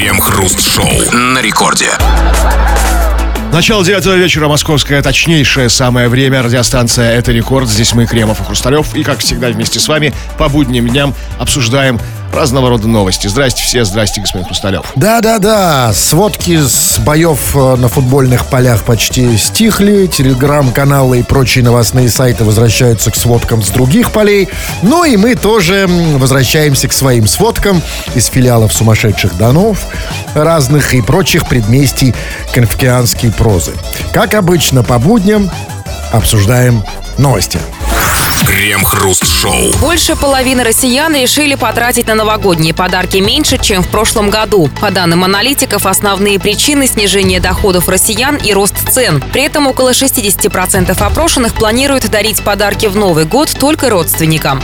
[0.00, 1.90] Крем-хруст-шоу на рекорде.
[3.52, 6.40] Начало девятого вечера, московское точнейшее самое время.
[6.40, 7.68] Радиостанция «Это рекорд».
[7.68, 8.94] Здесь мы, Кремов и Хрусталев.
[8.94, 12.00] И, как всегда, вместе с вами по будним дням обсуждаем
[12.32, 13.26] разного рода новости.
[13.26, 14.92] Здрасте все, здрасте, господин Хрусталев.
[14.96, 22.44] Да-да-да, сводки с боев э, на футбольных полях почти стихли, телеграм-каналы и прочие новостные сайты
[22.44, 24.48] возвращаются к сводкам с других полей,
[24.82, 25.86] ну и мы тоже
[26.16, 27.82] возвращаемся к своим сводкам
[28.14, 29.86] из филиалов сумасшедших донов
[30.34, 32.14] разных и прочих предместий
[32.54, 33.72] конфкианской прозы.
[34.12, 35.50] Как обычно, по будням
[36.12, 36.84] обсуждаем
[37.18, 37.58] новости.
[38.60, 39.72] Крем-хруст-шоу.
[39.80, 44.68] Больше половины россиян решили потратить на новогодние подарки меньше, чем в прошлом году.
[44.82, 49.24] По данным аналитиков, основные причины снижения доходов россиян и рост цен.
[49.32, 54.62] При этом около 60% опрошенных планируют дарить подарки в Новый год только родственникам.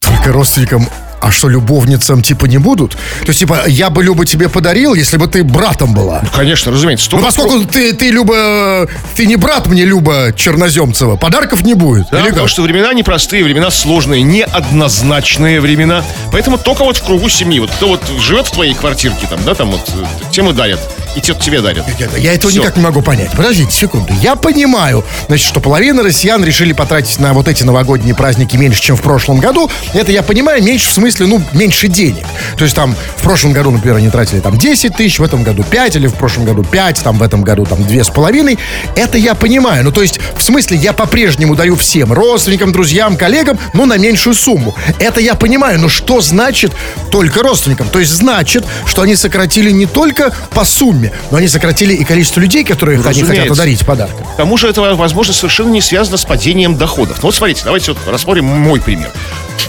[0.00, 0.88] Только родственникам
[1.20, 2.92] а что, любовницам типа не будут?
[2.92, 6.20] То есть, типа, я бы, Люба, тебе подарил, если бы ты братом была.
[6.22, 7.08] Ну, конечно, разумеется.
[7.12, 12.08] Ну, поскольку ты, ты, Люба, ты не брат мне, Люба Черноземцева, подарков не будет.
[12.10, 12.48] Да, потому как?
[12.48, 16.04] что времена непростые, времена сложные, неоднозначные времена.
[16.32, 17.58] Поэтому только вот в кругу семьи.
[17.60, 20.80] Вот кто вот живет в твоей квартирке, там, да, там вот, э, тем и дарят.
[21.16, 21.84] И те тебе дарят.
[21.98, 22.60] Я, я этого Всё.
[22.60, 23.32] никак не могу понять.
[23.32, 24.12] Подождите секунду.
[24.20, 28.96] Я понимаю, значит, что половина россиян решили потратить на вот эти новогодние праздники меньше, чем
[28.96, 29.70] в прошлом году.
[29.94, 32.24] Это я понимаю, меньше в смысле, ну, меньше денег.
[32.56, 35.64] То есть там в прошлом году, например, они тратили там 10 тысяч, в этом году
[35.64, 38.58] 5, или в прошлом году 5, там в этом году там 2,5.
[38.96, 39.84] Это я понимаю.
[39.84, 44.34] Ну, то есть, в смысле, я по-прежнему даю всем родственникам, друзьям, коллегам, но на меньшую
[44.34, 44.74] сумму.
[44.98, 45.78] Это я понимаю.
[45.80, 46.72] Но что значит
[47.10, 47.88] только родственникам?
[47.88, 50.97] То есть, значит, что они сократили не только по сумме,
[51.30, 53.48] но они сократили и количество людей, которые они хотят разумеется.
[53.50, 54.16] подарить подарок.
[54.16, 57.18] К тому же это, возможно, совершенно не связано с падением доходов.
[57.22, 59.10] Ну вот смотрите, давайте вот рассмотрим мой пример.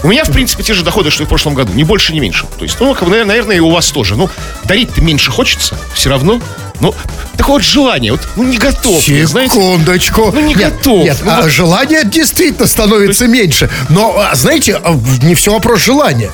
[0.02, 1.72] У меня, в принципе, те же доходы, что и в прошлом году.
[1.74, 2.46] Ни больше, ни меньше.
[2.58, 4.16] То есть, ну, наверное, и у вас тоже.
[4.16, 4.30] Ну,
[4.64, 5.76] дарить-то меньше хочется.
[5.94, 6.40] Все равно.
[6.80, 6.94] Ну,
[7.36, 8.12] такое вот желание.
[8.12, 9.06] Вот, ну, не готов.
[9.06, 9.54] я, знаете.
[9.54, 10.30] Секундочку.
[10.32, 11.04] Ну, не нет, готов.
[11.04, 13.68] Нет, Ну, а, вот- желание действительно становится меньше.
[13.90, 16.30] Но, а, знаете, а, не все вопрос желания.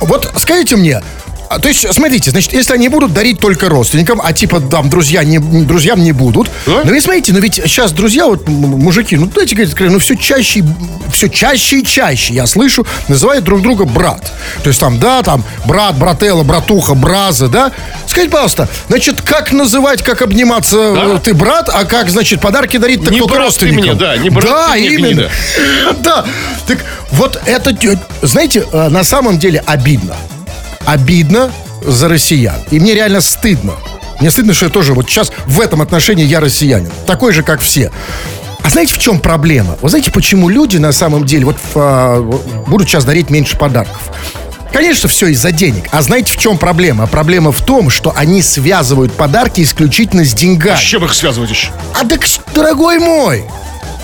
[0.00, 1.02] Вот скажите мне,
[1.50, 5.24] а, то есть, смотрите, значит, если они будут дарить только родственникам, а типа там друзья
[5.24, 6.48] не, друзьям не будут.
[6.64, 6.82] Да?
[6.84, 10.60] Но ведь смотрите, ну ведь сейчас друзья, вот мужики, ну давайте говорить ну все чаще,
[10.60, 10.64] и-
[11.12, 14.32] все чаще и чаще я слышу, называют друг друга брат.
[14.62, 17.72] То есть там, да, там брат, брателла, братуха, браза, да.
[18.06, 21.04] Скажите, пожалуйста, значит, как называть, как обниматься Да.
[21.16, 23.82] э, ты брат, а как, значит, подарки дарить так Не только брат ты родственникам?
[23.82, 25.28] мне, да, не брат Да, ты мне, именно.
[26.00, 26.24] Да.
[26.68, 26.78] Так
[27.10, 27.74] вот это,
[28.22, 30.14] знаете, э, на самом деле обидно.
[30.84, 31.52] Обидно
[31.82, 32.56] за россиян.
[32.70, 33.74] И мне реально стыдно.
[34.20, 36.90] Мне стыдно, что я тоже вот сейчас в этом отношении я россиянин.
[37.06, 37.90] Такой же, как все.
[38.62, 39.78] А знаете, в чем проблема?
[39.80, 42.20] Вы знаете, почему люди на самом деле вот а,
[42.66, 44.02] будут сейчас дарить меньше подарков?
[44.72, 45.84] Конечно, все из-за денег.
[45.90, 47.06] А знаете, в чем проблема?
[47.06, 50.76] Проблема в том, что они связывают подарки исключительно с деньгами.
[50.76, 51.70] С чем их связывать еще?
[51.94, 52.20] А так,
[52.54, 53.44] дорогой мой,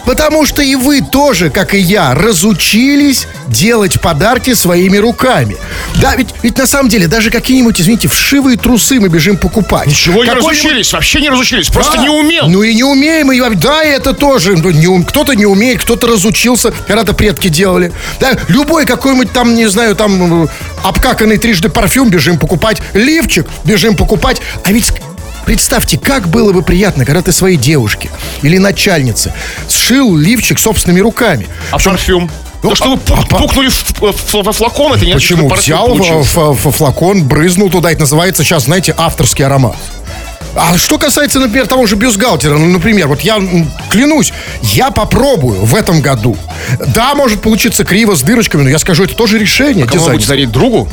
[0.06, 5.56] потому что и вы тоже, как и я, разучились делать подарки своими руками.
[5.96, 9.88] Да, ведь, ведь на самом деле даже какие-нибудь, извините, вшивые трусы мы бежим покупать.
[9.88, 12.02] Ничего не разучились, вообще не разучились, просто Да.
[12.02, 12.48] не умел.
[12.48, 14.56] Ну и не умеем, и да, и это тоже.
[14.56, 17.92] Ну, не Кто-то не умеет, кто-то разучился, когда-то предки делали.
[18.20, 20.48] Да, любой какой-нибудь там, не знаю, там
[20.84, 24.40] обкаканный трижды парфюм бежим покупать, лифчик бежим покупать.
[24.64, 24.92] А ведь
[25.46, 28.10] Представьте, как было бы приятно, когда ты своей девушке
[28.42, 29.32] или начальнице
[29.70, 31.46] сшил лифчик собственными руками.
[31.70, 32.28] А парфюм?
[32.64, 33.70] Ну, Ну, что вы а- пук- а па- пукнули
[34.42, 35.48] во флакон, это не Почему?
[35.48, 39.76] Взял в- в- флакон, брызнул туда, это называется сейчас, знаете, авторский аромат.
[40.56, 43.40] А что касается, например, того же бюстгальтера, ну, например, вот я
[43.90, 44.32] клянусь,
[44.62, 46.36] я попробую в этом году.
[46.88, 50.24] Да, может получиться криво с дырочками, но я скажу, это тоже решение Кому вы будете
[50.24, 50.28] дизайнерское.
[50.36, 50.88] дарить другу?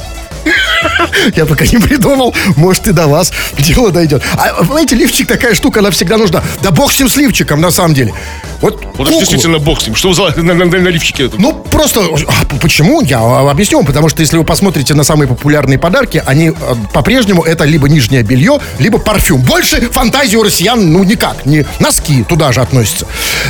[1.36, 4.24] Я пока не придумал, может и до вас дело дойдет.
[4.38, 6.44] А, знаете, лифчик такая штука, она всегда нужна.
[6.62, 8.14] Да бог с ним с лифчиком, на самом деле.
[8.62, 9.96] Вот, Вот это действительно бог с ним.
[9.96, 11.30] Что вы за на, на- на- на лифчике?
[11.38, 13.02] Ну, просто, а, почему?
[13.02, 13.86] Я объясню вам.
[13.86, 18.24] Потому что если вы посмотрите на самые популярные подарки, они а, по-прежнему это либо нижнее
[18.24, 19.42] белье, либо парфюм.
[19.42, 21.46] Больше фантазии у россиян, ну, никак.
[21.46, 23.06] Не носки туда же относятся.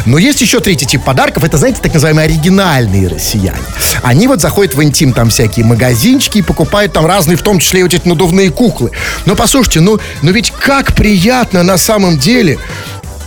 [0.06, 1.44] Но есть еще третий тип подарков.
[1.44, 3.60] Это, знаете, так называемые оригинальные россияне.
[4.02, 7.82] Они вот заходят в интим, там всякие магазинчики и покупают там разные, в том числе
[7.82, 8.92] и вот эти надувные куклы.
[9.26, 12.60] Но послушайте, ну, ну ведь как приятно на самом деле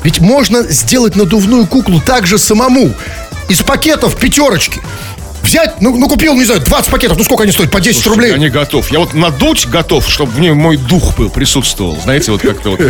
[0.07, 2.93] ведь можно сделать надувную куклу также самому.
[3.49, 4.81] Из пакетов пятерочки.
[5.43, 7.73] Взять, ну, ну купил, не знаю, 20 пакетов, ну сколько они стоят?
[7.73, 8.31] По 10 рублей.
[8.31, 8.91] Я не готов.
[8.93, 11.99] Я вот надуть готов, чтобы в ней мой дух был, присутствовал.
[12.01, 12.81] Знаете, вот как-то вот.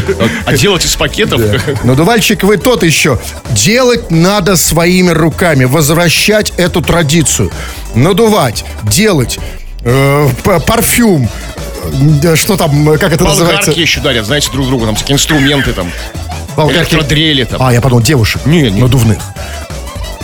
[0.44, 1.40] А делать из пакетов...
[1.84, 3.18] Надувальщик вы тот еще.
[3.50, 5.64] Делать надо своими руками.
[5.64, 7.50] Возвращать эту традицию.
[7.94, 9.38] Надувать, делать
[9.86, 10.28] э,
[10.66, 11.28] парфюм,
[12.22, 13.66] да, что там, как это называется?
[13.70, 15.90] Болгарки еще дарят, знаете, друг другу, там всякие инструменты, там,
[16.56, 16.80] Болгарки.
[16.80, 17.62] электродрели, там.
[17.62, 18.44] А, я подумал, девушек.
[18.44, 18.80] Не, не.
[18.80, 19.18] Надувных.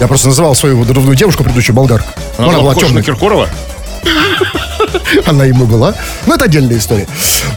[0.01, 2.09] Я просто называл свою надувную девушку, предыдущую болгарку.
[2.37, 3.03] Она, Она была на темной.
[3.03, 3.49] Киркорова?
[5.27, 5.95] Она и была.
[6.27, 7.07] Но это отдельная история.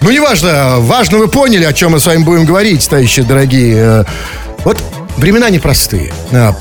[0.01, 0.75] Ну, неважно.
[0.79, 3.75] Важно, вы поняли, о чем мы с вами будем говорить, товарищи дорогие.
[3.77, 4.05] Э,
[4.63, 4.77] Вот
[5.17, 6.13] времена непростые.
[6.31, 6.55] А,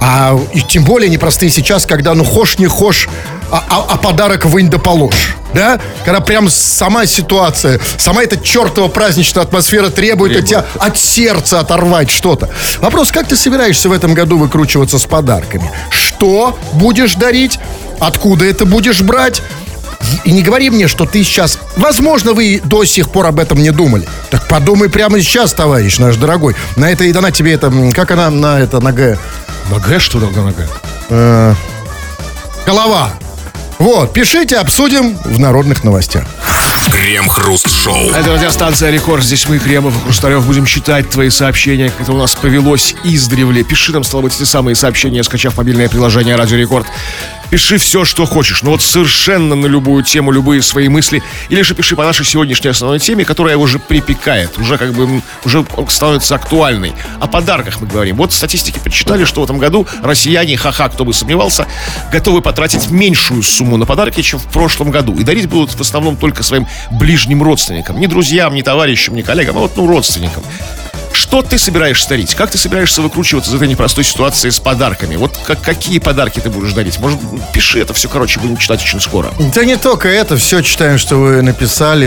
[0.00, 3.08] А и тем более непростые сейчас, когда ну хошь не хошь,
[3.56, 5.34] а, а- а подарок вынь да положь.
[5.54, 5.80] Да?
[6.04, 12.10] Когда прям сама ситуация, сама эта чертова праздничная атмосфера требует от тебя от сердца оторвать
[12.10, 12.50] что-то.
[12.80, 15.70] Вопрос, как ты собираешься в этом году выкручиваться с подарками?
[15.90, 17.58] Что будешь дарить?
[18.00, 19.42] Откуда это будешь брать?
[20.24, 21.58] И не говори мне, что ты сейчас...
[21.76, 24.06] Возможно, вы до сих пор об этом не думали.
[24.30, 26.54] Так подумай прямо сейчас, товарищ наш дорогой.
[26.76, 27.72] На это и дана тебе это...
[27.94, 29.18] Как она на это, на Г?
[29.70, 31.56] На Г что тогда на Г?
[32.66, 33.12] Голова.
[33.78, 36.24] Вот, пишите, обсудим в народных новостях.
[36.90, 38.10] Крем-хруст-шоу.
[38.10, 39.22] Это радиостанция Рекорд.
[39.22, 43.64] Здесь мы, Кремов и Хрусталев, будем читать твои сообщения, как это у нас повелось издревле.
[43.64, 46.86] Пиши нам, стало быть, эти самые сообщения, скачав мобильное приложение Радио Рекорд.
[47.50, 51.22] Пиши все, что хочешь, но вот совершенно на любую тему, любые свои мысли.
[51.48, 55.64] Или же пиши по нашей сегодняшней основной теме, которая уже припекает, уже как бы уже
[55.88, 56.92] становится актуальной.
[57.20, 58.16] О подарках мы говорим.
[58.16, 61.66] Вот статистики подсчитали, что в этом году россияне, ха-ха, кто бы сомневался,
[62.10, 65.14] готовы потратить меньшую сумму на подарки, чем в прошлом году.
[65.14, 68.00] И дарить будут в основном только своим ближним родственникам.
[68.00, 70.42] Не друзьям, не товарищам, не коллегам, а вот ну родственникам.
[71.16, 72.34] Что ты собираешься дарить?
[72.34, 75.16] Как ты собираешься выкручиваться из этой непростой ситуации с подарками?
[75.16, 76.98] Вот как, какие подарки ты будешь дарить?
[76.98, 77.18] Может,
[77.54, 79.32] пиши это все, короче, будем читать очень скоро.
[79.54, 82.06] Да не только это, все читаем, что вы написали.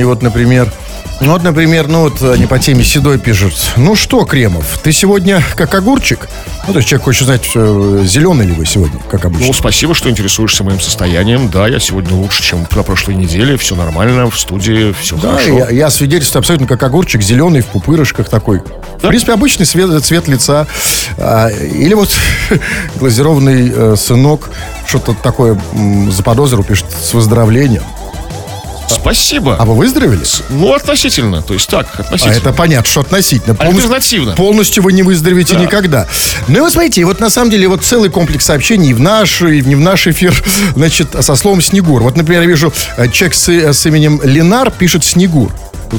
[0.00, 0.72] И вот, например,
[1.20, 3.54] ну вот, например, ну вот они по теме Седой пишут.
[3.76, 6.28] Ну что, Кремов, ты сегодня как огурчик?
[6.66, 9.46] Ну, то есть человек хочет знать, э, зеленый ли вы сегодня, как обычно.
[9.48, 11.48] Ну, спасибо, что интересуешься моим состоянием.
[11.48, 13.56] Да, я сегодня лучше, чем на прошлой неделе.
[13.56, 15.58] Все нормально, в студии, все Да, хорошо.
[15.58, 18.60] я, я свидетельствую абсолютно как огурчик, зеленый, в пупырышках такой.
[19.02, 20.66] В принципе, обычный цвет, цвет лица.
[21.16, 22.10] А, или вот
[22.96, 24.50] глазированный э, сынок
[24.86, 27.82] что-то такое м, заподозрил, пишет с выздоровлением.
[28.88, 29.56] Спасибо.
[29.58, 30.22] А вы выздоровели?
[30.48, 31.42] Ну, относительно.
[31.42, 32.34] То есть так, А относительно.
[32.36, 33.56] это понятно, что относительно.
[33.58, 34.32] Альтернативно.
[34.34, 35.60] полностью вы не выздоровеете Да.
[35.60, 36.06] никогда.
[36.48, 39.42] Ну и вот смотрите, вот на самом деле вот целый комплекс сообщений и в наш,
[39.42, 40.34] и не в наш эфир,
[40.74, 42.02] значит, со словом «Снегур».
[42.02, 45.52] Вот, например, я вижу, э, человек с, э, с именем Ленар пишет «Снегур».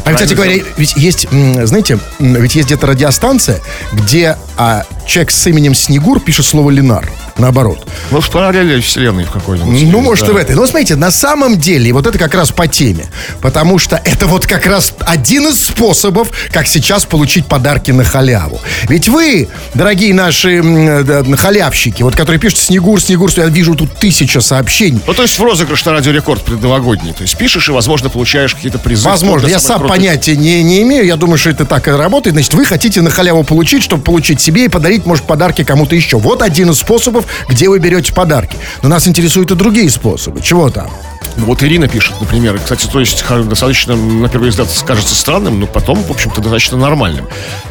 [0.05, 3.59] А, кстати говоря, ведь есть, знаете, ведь есть где-то радиостанция,
[3.91, 7.09] где а, человек с именем Снегур пишет слово Ленар.
[7.37, 7.87] Наоборот.
[8.11, 9.91] Ну, в параллели вселенной в какой-нибудь.
[9.91, 10.31] Ну, может, да.
[10.31, 10.55] и в этой.
[10.55, 13.05] Но смотрите, на самом деле, вот это как раз по теме.
[13.41, 18.59] Потому что это вот как раз один из способов, как сейчас получить подарки на халяву.
[18.89, 20.61] Ведь вы, дорогие наши
[21.03, 24.99] да, халявщики, вот которые пишут «Снегур, Снегур», я вижу тут тысяча сообщений.
[25.07, 27.13] Ну, то есть в розыгрыш на Радио Рекорд предновогодний.
[27.13, 29.07] То есть пишешь и, возможно, получаешь какие-то призы.
[29.07, 29.97] Возможно, я сам крутой.
[29.97, 31.05] понятия не, не имею.
[31.05, 32.35] Я думаю, что это так и работает.
[32.35, 36.17] Значит, вы хотите на халяву получить, чтобы получить себе и подарить, может, подарки кому-то еще.
[36.17, 38.57] Вот один из способов, где вы берете подарки.
[38.81, 40.41] Но нас интересуют и другие способы.
[40.41, 40.89] Чего там?
[41.37, 42.59] Ну, Вот Ирина пишет, например.
[42.59, 47.27] Кстати, то есть достаточно, на первый взгляд, кажется странным, но потом, в общем-то, достаточно нормальным.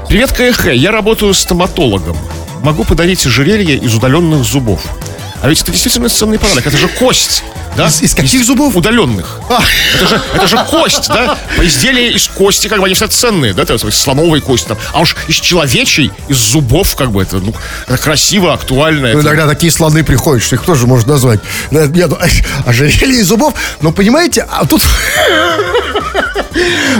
[0.09, 0.73] Привет, КХ.
[0.73, 2.17] Я работаю стоматологом.
[2.63, 4.83] Могу подарить ожерелье из удаленных зубов.
[5.41, 6.67] А ведь это действительно ценный подарок.
[6.67, 7.45] Это же кость.
[7.77, 7.87] Да?
[7.87, 8.75] Из- из каких зубов?
[8.75, 9.41] Удаленных.
[9.49, 9.63] А.
[9.95, 11.39] Это же, это же кость, да?
[11.63, 13.65] Изделия из кости, как бы они все ценные, да?
[13.65, 14.79] То есть слоновой кости там.
[14.93, 17.55] А уж из человечей, из зубов, как бы это, ну,
[17.87, 19.13] это красиво, актуально.
[19.13, 21.39] Ну, это- иногда такие слоны приходят, что их тоже можно назвать.
[21.71, 22.19] Нет, ну,
[22.67, 23.55] ожерелье из зубов.
[23.81, 24.83] Но понимаете, а тут...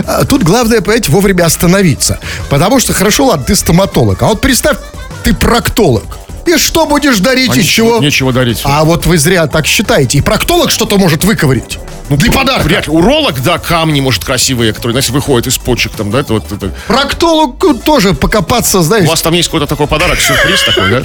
[0.07, 2.19] а Тут главное, понимаете, вовремя остановиться.
[2.49, 4.21] Потому что, хорошо, ладно, ты стоматолог.
[4.23, 4.77] А вот представь,
[5.23, 6.03] ты проктолог.
[6.49, 7.99] И что будешь дарить, А из нечего- чего?
[7.99, 8.61] нечего дарить.
[8.63, 10.17] А вот вы зря так считаете.
[10.17, 11.77] И проктолог что-то может выковырить.
[12.09, 12.63] Ну, для подарка.
[12.63, 12.93] Вряд ли.
[12.93, 16.71] Уролог, да, камни, может, красивые, которые, знаете, выходят из почек там, да, это вот это.
[16.87, 19.07] Проктологу тоже покопаться, У знаешь.
[19.07, 21.03] вас там есть какой-то такой подарок, сюрприз такой, да?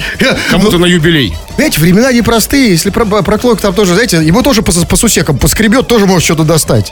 [0.49, 1.35] Кому-то ну- на юбилей.
[1.55, 2.71] Знаете, времена непростые.
[2.71, 6.43] Если про- проктолог там тоже, знаете, его тоже по, по сусекам поскребет, тоже может что-то
[6.43, 6.91] достать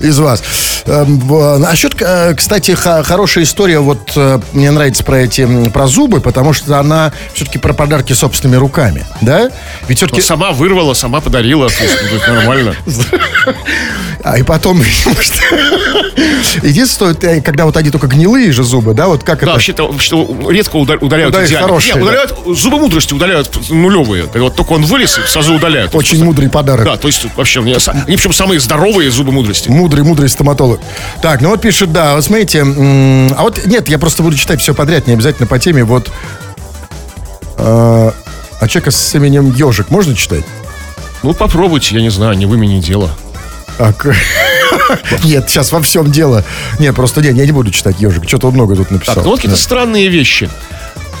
[0.00, 0.42] из вас.
[0.86, 1.22] Эм,
[1.60, 6.78] Насчет, э, кстати, хорошая история, вот э, мне нравится про эти, про зубы, потому что
[6.78, 9.50] она все-таки про подарки собственными руками, да?
[9.88, 10.20] Ведь все-таки...
[10.20, 11.68] Сама вырвала, сама подарила,
[12.28, 12.74] ну, нормально.
[14.22, 15.32] А и потом, может,
[16.62, 19.52] единственное, когда вот они только гнилые же зубы, да, вот как Да, это...
[19.52, 22.02] вообще-то вообще редко удар- удаляют Удаляют хорошие, Нет, да.
[22.04, 24.24] удаляют, зубы мудрости удаляют нулевые.
[24.24, 25.94] Когда вот только он вылез, сразу удаляют.
[25.94, 26.84] Очень Просто- мудрый подарок.
[26.86, 29.68] Да, то есть вообще, они, они причем самые здоровые зубы мудрости.
[29.68, 30.80] Мудрый, мудрый стоматолог.
[31.20, 34.72] Так, ну вот пишет, да, вот смотрите, а вот нет, я просто буду читать все
[34.74, 35.84] подряд, не обязательно по теме.
[35.84, 36.10] Вот,
[37.58, 38.10] э,
[38.60, 40.44] а человека с именем Ежик можно читать?
[41.22, 43.10] Ну, попробуйте, я не знаю, не вы, мне дело.
[43.78, 43.92] А,
[45.24, 46.44] Нет, сейчас во всем дело.
[46.78, 48.26] Нет, просто нет, я не буду читать ежик.
[48.26, 49.16] Что-то много тут написал.
[49.16, 50.48] Так, ну вот какие-то странные вещи.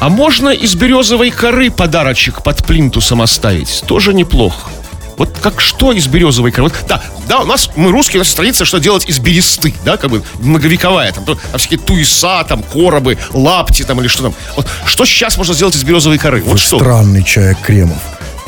[0.00, 3.82] А можно из березовой коры подарочек под плинтусом оставить?
[3.86, 4.70] Тоже неплохо.
[5.16, 6.64] Вот как что из березовой коры?
[6.64, 9.96] Вот, да, да, у нас, мы русские, у нас традиция, что делать из бересты, да,
[9.96, 14.34] как бы многовековая, там, там всякие туиса, там, коробы, лапти, там, или что там.
[14.56, 16.42] Вот, что сейчас можно сделать из березовой коры?
[16.42, 16.78] Вот Вы что?
[16.78, 17.98] странный человек Кремов.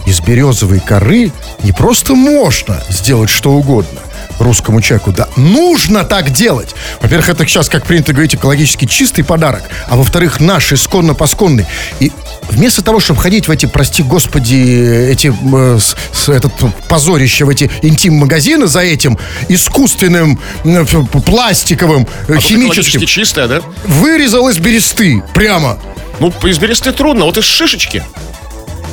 [0.06, 1.32] Из березовой коры
[1.62, 4.00] не просто можно сделать что угодно
[4.38, 6.75] русскому человеку, да нужно так делать.
[7.00, 11.64] Во-первых, это сейчас, как принято говорить, экологически чистый подарок, а во-вторых, наш исконно-посконный.
[12.00, 12.12] И
[12.50, 16.52] вместо того, чтобы ходить в эти, прости господи, эти, э, с- с- этот
[16.86, 20.84] позорище, в эти интим-магазины за этим искусственным, э,
[21.25, 23.62] пластиковым, э, А химическим, чистая, да?
[23.86, 25.78] вырезал из бересты прямо
[26.20, 28.02] Ну, из бересты трудно, вот из шишечки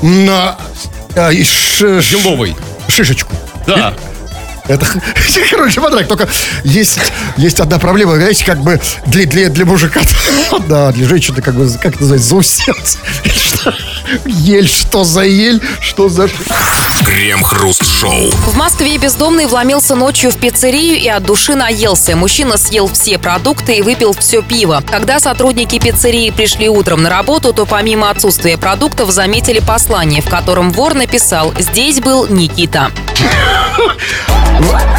[0.02, 0.58] на
[1.16, 2.56] а, и ш- еловой.
[2.88, 3.34] шишечку.
[3.68, 3.94] Да.
[4.68, 4.86] Это
[5.50, 6.28] хороший подарок, только
[6.64, 6.98] есть,
[7.36, 10.02] есть одна проблема, знаете, как бы для, для, для мужика,
[10.70, 12.98] да, для женщины, как бы, как это называется, заусенцы.
[14.26, 16.28] Ель, что за ель, что за...
[16.28, 16.34] ш-
[17.06, 18.30] Крем-хруст-шоу.
[18.32, 22.16] В Москве бездомный вломился ночью в пиццерию и от души наелся.
[22.16, 24.84] Мужчина съел все продукты и выпил все пиво.
[24.90, 30.72] Когда сотрудники пиццерии пришли утром на работу, то помимо отсутствия продуктов заметили послание, в котором
[30.72, 32.92] вор написал «Здесь был Никита».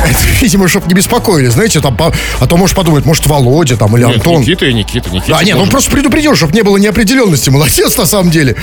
[0.05, 1.97] Это, видимо, чтобы не беспокоили, знаете, там,
[2.41, 4.41] а то можешь подумать, может, Володя там или Нет, Антон.
[4.43, 5.39] Никита и Никита, Никита.
[5.39, 5.71] А нет, он тоже.
[5.73, 7.49] просто предупредил, чтобы не было неопределенности.
[7.51, 8.54] Молодец, на самом деле.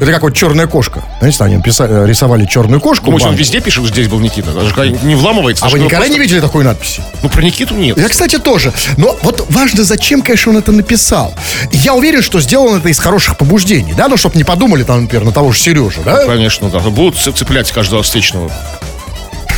[0.00, 1.02] Это как вот черная кошка.
[1.18, 3.06] Знаете, они писали, рисовали черную кошку.
[3.06, 4.52] Думаешь, он везде пишет, что здесь был Никита?
[4.52, 5.66] Даже не вламывается.
[5.66, 7.02] А вы ну, никогда просто- не видели такой надписи?
[7.22, 7.98] Ну, про Никиту нет.
[7.98, 8.72] Я, кстати, тоже.
[8.96, 11.34] Но вот важно, зачем, конечно, он это написал.
[11.72, 14.08] Я уверен, что сделал он это из хороших побуждений, да?
[14.08, 16.26] Ну, чтобы не подумали там, например, на того же Сережу, да?
[16.26, 16.78] Конечно, да.
[16.78, 18.50] Будут цеплять каждого встречного.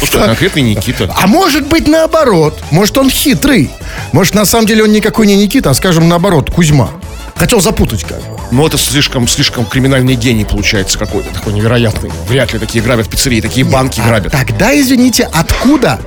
[0.01, 1.15] Ну что, конкретный Никита.
[1.15, 2.59] А может быть, наоборот.
[2.71, 3.71] Может, он хитрый.
[4.13, 6.89] Может, на самом деле он никакой не Никита, а, скажем, наоборот, Кузьма.
[7.37, 8.40] Хотел запутать как бы.
[8.51, 12.11] Ну, это слишком, слишком криминальный гений получается какой-то, такой невероятный.
[12.29, 14.33] Вряд ли такие грабят пиццерии, такие банки А грабят.
[14.33, 16.01] тогда, извините, откуда,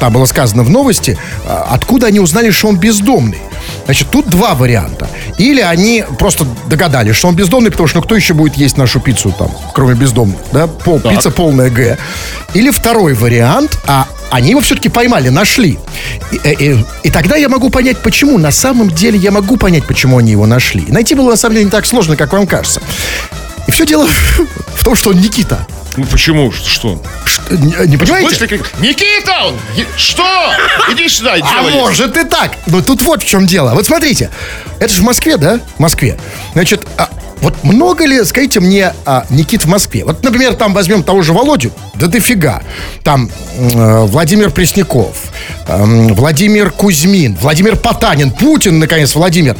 [0.00, 3.38] там было сказано в новости, а, откуда они узнали, что он бездомный?
[3.84, 5.08] Значит, тут два варианта.
[5.38, 9.00] Или они просто догадались, что он бездомный, потому что ну, кто еще будет есть нашу
[9.00, 10.66] пиццу там, кроме бездомных, да?
[10.66, 11.12] Пол, Так.
[11.12, 11.96] пицца полная Г.
[12.54, 15.78] Или второй вариант, а они его все-таки поймали, нашли.
[16.32, 18.38] И, э, и- и тогда я могу понять, почему.
[18.38, 20.82] На самом деле я могу понять, почему они его нашли.
[20.82, 22.80] И найти было на самом деле не так сложно, как вам кажется.
[23.66, 24.06] И все дело
[24.76, 25.66] в том, что он Никита.
[25.96, 26.52] Ну, почему?
[26.52, 27.02] Что?
[27.24, 28.28] Что, не, не понимаете?
[28.28, 28.72] Слышите, крик?
[28.80, 29.52] Никита!
[29.96, 30.24] Что?
[30.92, 32.52] Иди сюда и А может и так.
[32.66, 33.74] Но тут вот в чем дело.
[33.74, 34.30] Вот смотрите,
[34.78, 35.60] это же в Москве, да?
[35.76, 36.18] В Москве.
[36.52, 37.08] Значит, а
[37.40, 40.04] вот много ли, скажите мне, а, Никит в Москве?
[40.04, 42.62] Вот, например, там возьмем того же Володю, да дофига.
[43.02, 45.16] Там э, Владимир Пресняков,
[45.68, 49.56] эм, Владимир Кузьмин, Владимир Потанин, Путин, наконец, Владимир.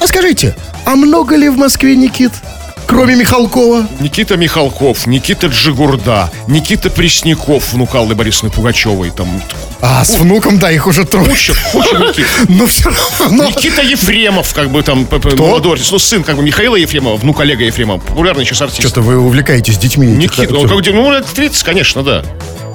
[0.00, 2.32] А скажите, а много ли в Москве Никит?
[2.92, 3.88] Кроме Михалкова?
[4.00, 9.28] Никита Михалков, Никита Джигурда, Никита Пресняков, внук Аллы Борисовны Пугачевой, там
[9.80, 11.26] А, с внуком, да, их уже трое.
[11.26, 12.26] куча, куча Никит.
[12.50, 13.46] Но все равно...
[13.46, 15.08] Никита Ефремов, как бы там,
[15.38, 18.80] молодой ну, сын, как бы, Михаила Ефремова, внук Олега Ефремова, популярный сейчас артист.
[18.80, 20.08] Что-то вы увлекаетесь детьми.
[20.08, 22.22] Никита, ну, как, ну, лет 30, конечно, да.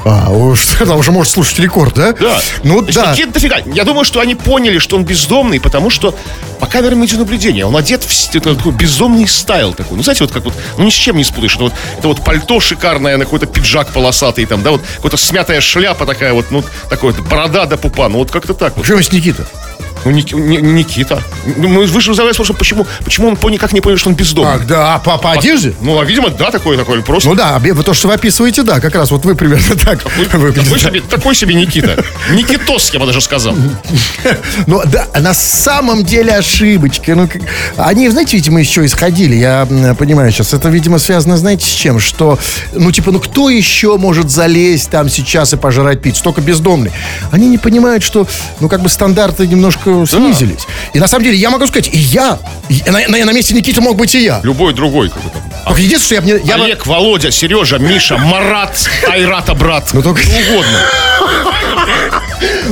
[0.10, 2.14] А, уж тогда уже может слушать рекорд, да?
[2.14, 2.40] Да.
[2.64, 3.12] Ну Значит, да.
[3.12, 3.58] Никита дофига.
[3.66, 6.16] Я думаю, что они поняли, что он бездомный, потому что
[6.60, 9.98] по камерам видеонаблюдения он одет в это такой бездомный стайл такой.
[9.98, 11.56] Ну, знаете, вот как вот, ну, ни с чем не спутаешь.
[11.56, 15.60] Это вот, это вот пальто шикарное, на какой-то пиджак полосатый, там, да, вот какая-то смятая
[15.60, 18.86] шляпа такая вот, ну, такой вот, борода до пупа, ну, вот как-то так вот.
[18.86, 19.46] Что есть Никита?
[20.06, 21.24] Ну, Ник- Ни- Никита.
[21.58, 24.54] Ну, Мы выше задавались вопросом, почему, почему он по- никак не понял, что он бездомный.
[24.56, 25.74] Ах, да, а по, по одежде?
[25.82, 28.80] Ну, а, видимо, да, такой, такой, просто Ну да, вот то, что вы описываете, да,
[28.80, 30.80] как раз вот вы примерно так такой, выглядите.
[30.80, 32.04] себе, такой себе Никита.
[32.34, 33.56] Никитос, я бы даже сказал.
[34.68, 37.16] Ну да, на самом деле ошибочка.
[37.16, 37.42] Ну, как-
[37.78, 40.54] они, знаете, видимо, еще исходили, я понимаю сейчас.
[40.54, 42.00] Это, видимо, связано, знаете, с чем?
[42.00, 42.38] Что,
[42.74, 46.24] ну, типа, ну, кто еще может залезть там сейчас и пожрать пиццу?
[46.24, 46.92] Только бездомный.
[47.32, 48.28] Они не понимают, что,
[48.60, 50.66] ну, как бы стандарты немножко снизились.
[50.94, 52.40] И на самом деле, я могу сказать, и я,
[52.70, 54.40] и на, на- на месте Никиты мог быть и я.
[54.44, 55.42] Любой другой, как бы там.
[55.68, 58.78] Только единственное, что я, бы не- я Олег, Володя, Сережа, Миша, Марат,
[59.10, 59.90] Айрата, брат.
[59.94, 60.80] Ну, только- Кто угодно.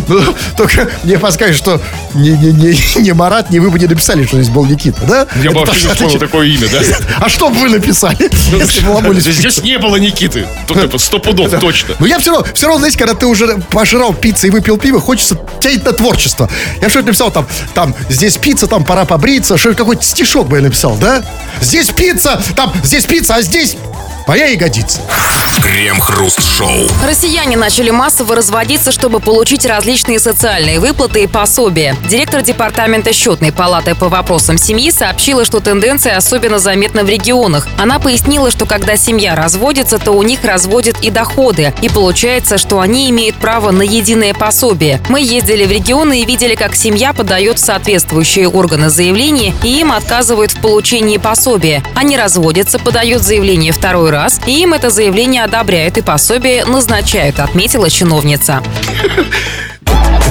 [0.08, 1.82] Ну, только мне подскажешь, что
[2.14, 5.28] не, не, не, не Марат, не вы бы не написали, что здесь был Никита, да?
[5.42, 6.80] Я бы вообще не вспомнил такое имя, да?
[7.26, 8.18] А что бы вы написали,
[8.60, 10.48] если бы ломали Здесь, не было Никиты.
[10.68, 11.96] Тут сто пудов, точно.
[12.00, 15.00] Ну я все равно, все равно, знаете, когда ты уже пожрал пиццу и выпил пиво,
[15.00, 16.50] хочется тянуть на творчество.
[16.82, 20.64] Я что-то написал там, там, здесь пицца, там пора побриться, что какой-то стишок бы я
[20.64, 21.24] написал, да?
[21.62, 23.76] Здесь пицца, там, здесь пицца, а здесь
[24.28, 25.02] Моя и годится.
[25.62, 26.88] Крем-хруст-шоу.
[27.08, 31.96] Россияне начали массово разводиться, чтобы получить различные социальные выплаты и пособия.
[32.10, 37.68] Директор Департамента счетной палаты по вопросам семьи сообщила, что тенденция особенно заметна в регионах.
[37.78, 41.74] Она пояснила, что когда семья разводится, то у них разводят и доходы.
[41.82, 45.02] И получается, что они имеют право на единое пособие.
[45.10, 49.92] Мы ездили в регионы и видели, как семья подает в соответствующие органы заявления, и им
[49.92, 51.84] отказывают в получении пособия.
[51.96, 54.15] Они разводятся, подают заявление второй раз,
[54.48, 58.64] и им это заявление одобряют и пособие назначают, отметила чиновница.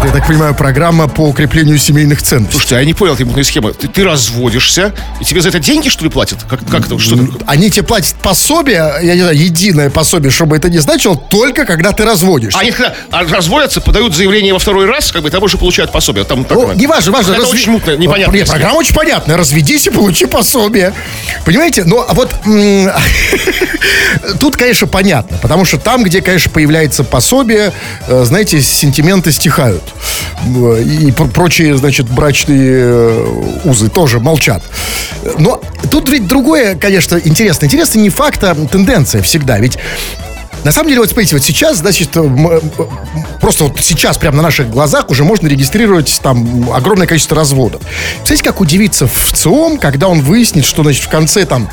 [0.04, 2.52] Это, я так понимаю, программа по укреплению семейных ценностей.
[2.52, 3.72] Слушайте, а я не понял этой мутной схемы.
[3.72, 6.42] Ты, ты разводишься, и тебе за это деньги, что ли, платят?
[6.44, 6.98] Как, как это?
[6.98, 7.18] Что?
[7.46, 11.92] Они тебе платят пособие, я не знаю, единое пособие, чтобы это не значило, только когда
[11.92, 12.58] ты разводишься.
[12.58, 16.24] А они когда разводятся, подают заявление во второй раз, как бы того же получают пособие.
[16.24, 17.32] Там Ну, не важно, важно.
[17.32, 18.36] Это разви- очень мутно, непонятно.
[18.36, 19.38] Нет, программа очень понятная.
[19.38, 20.92] Разведись и получи пособие.
[21.46, 21.84] Понимаете?
[21.84, 22.30] Ну, а вот
[24.38, 25.38] тут, конечно, понятно.
[25.38, 27.72] Потому что там, где, конечно, появляется пособие,
[28.06, 29.82] э, знаете, сентименты стихают.
[30.46, 33.26] М, И пр- прочие, значит, брачные э,
[33.64, 34.62] узы тоже молчат.
[35.38, 35.60] Но
[35.90, 37.64] тут ведь другое, конечно, интересно.
[37.66, 39.58] Интересно не факт, а тенденция всегда.
[39.58, 39.78] Ведь
[40.64, 42.60] на самом деле, вот смотрите, вот сейчас, значит, м,
[43.40, 47.82] просто вот сейчас прямо на наших глазах уже можно регистрировать там огромное количество разводов.
[48.16, 51.68] Представляете, как удивиться в ЦИОМ, когда он выяснит, что, значит, в конце там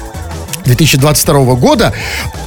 [0.65, 1.93] 2022 года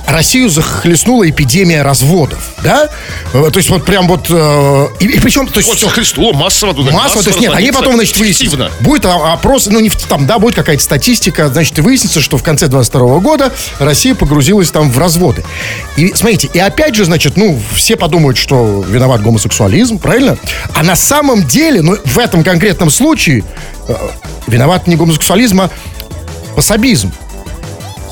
[0.06, 2.88] Россию захлестнула эпидемия разводов, да?
[3.32, 4.26] Э, То есть вот прям вот...
[4.28, 5.68] э, И, и причем, то есть...
[6.16, 6.92] Вот, массово туда.
[6.92, 8.16] Массово, то есть нет, они потом, значит.
[8.16, 8.70] Фиктивно.
[8.80, 13.18] Будет опрос, ну, не там, да, будет какая-то статистика, значит, выяснится, что в конце 22
[13.20, 15.44] года Россия погрузилась там в разводы.
[15.96, 20.36] И смотрите, и опять же, значит, ну, все подумают, что виноват гомосексуализм, правильно?
[20.74, 23.44] А на самом деле, ну, в этом конкретном случае
[23.88, 23.94] э,
[24.46, 25.70] виноват не гомосексуализм, а
[26.54, 27.12] пособизм.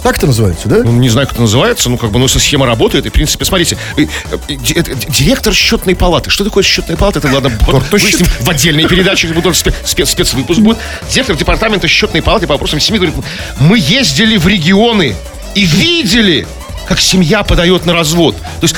[0.02, 0.78] Так это называется, да?
[0.84, 3.12] Ну, не знаю, как это называется, ну, как бы, ну, если схема работает, и, в
[3.12, 4.06] принципе, смотрите, э,
[4.48, 6.28] э, это директор счетной палаты.
[6.30, 7.20] Что такое счетная палата?
[7.20, 7.50] Это, ладно,
[7.90, 10.78] выясним в отдельной передаче, будет спе- спец- спецвыпуск будет.
[11.10, 13.16] Директор департамента счетной палаты по вопросам семьи говорит,
[13.60, 15.14] мы ездили в регионы
[15.54, 16.46] и видели,
[16.86, 18.36] как семья подает на развод.
[18.60, 18.76] То есть,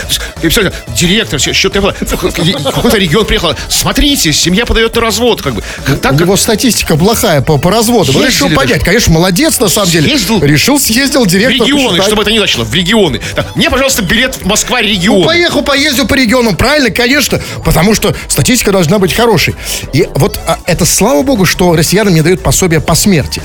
[0.96, 5.62] директор в какой-то регион приехал, смотрите, семья подает на развод, как бы.
[5.86, 8.12] Так, У как него статистика плохая по, по разводу.
[8.12, 8.70] Ездили решил понять.
[8.74, 8.84] даже.
[8.84, 10.08] Конечно, молодец, на самом деле.
[10.08, 10.42] Съездил.
[10.42, 11.66] Решил, съездил в директор.
[11.66, 12.06] регионы, посчитать.
[12.06, 13.20] чтобы это не значило, в регионы.
[13.34, 15.20] Так, мне, пожалуйста, билет в Москва-регион.
[15.20, 19.54] Ну, поехал, поездил по регионам, правильно, конечно, потому что статистика должна быть хорошей.
[19.92, 23.42] И вот а, это слава богу, что россиянам не дают пособие по смерти.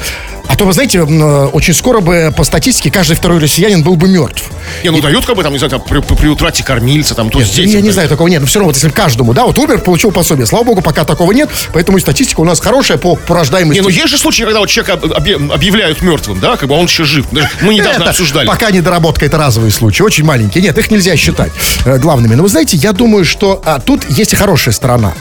[0.49, 4.07] А то, вы знаете, э, очень скоро бы по статистике каждый второй россиянин был бы
[4.07, 4.43] мертв.
[4.83, 7.39] Не, ну дают как бы там, не знаю, там, при, при утрате кормильца, там, то
[7.39, 7.83] есть Я детям.
[7.83, 8.41] не знаю, такого нет.
[8.41, 10.47] Но все равно, вот если каждому, да, вот Убер получил пособие.
[10.47, 13.77] Слава богу, пока такого нет, поэтому и статистика у нас хорошая по, по рождаемости.
[13.79, 16.75] Не, ну есть же случаи, когда вот человека об- объ- объявляют мертвым, да, как бы
[16.75, 17.27] он еще жив.
[17.61, 18.47] Мы недавно Это обсуждали.
[18.47, 20.63] Пока недоработка, это разовые случаи, очень маленькие.
[20.63, 21.51] Нет, их нельзя считать
[21.85, 22.33] э, главными.
[22.33, 25.13] Но вы знаете, я думаю, что а, тут есть и хорошая сторона.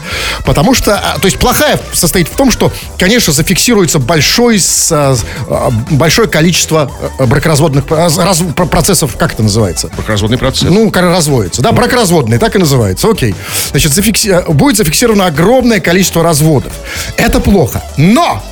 [0.47, 5.15] Потому что, а, то есть плохая состоит в том, что, конечно, зафиксируется большой, с, а,
[5.15, 5.18] с, а,
[5.91, 9.89] большое количество э, бракоразводных раз- про- процессов, как это называется?
[9.97, 10.69] Бракоразводный процесс.
[10.71, 11.63] Ну, разводится.
[11.63, 13.09] Да, бракоразводные, так и называется.
[13.11, 13.35] Окей.
[13.71, 16.73] Значит, зафикси- будет зафиксировано огромное количество разводов.
[17.17, 17.83] Это плохо.
[17.97, 18.43] Но!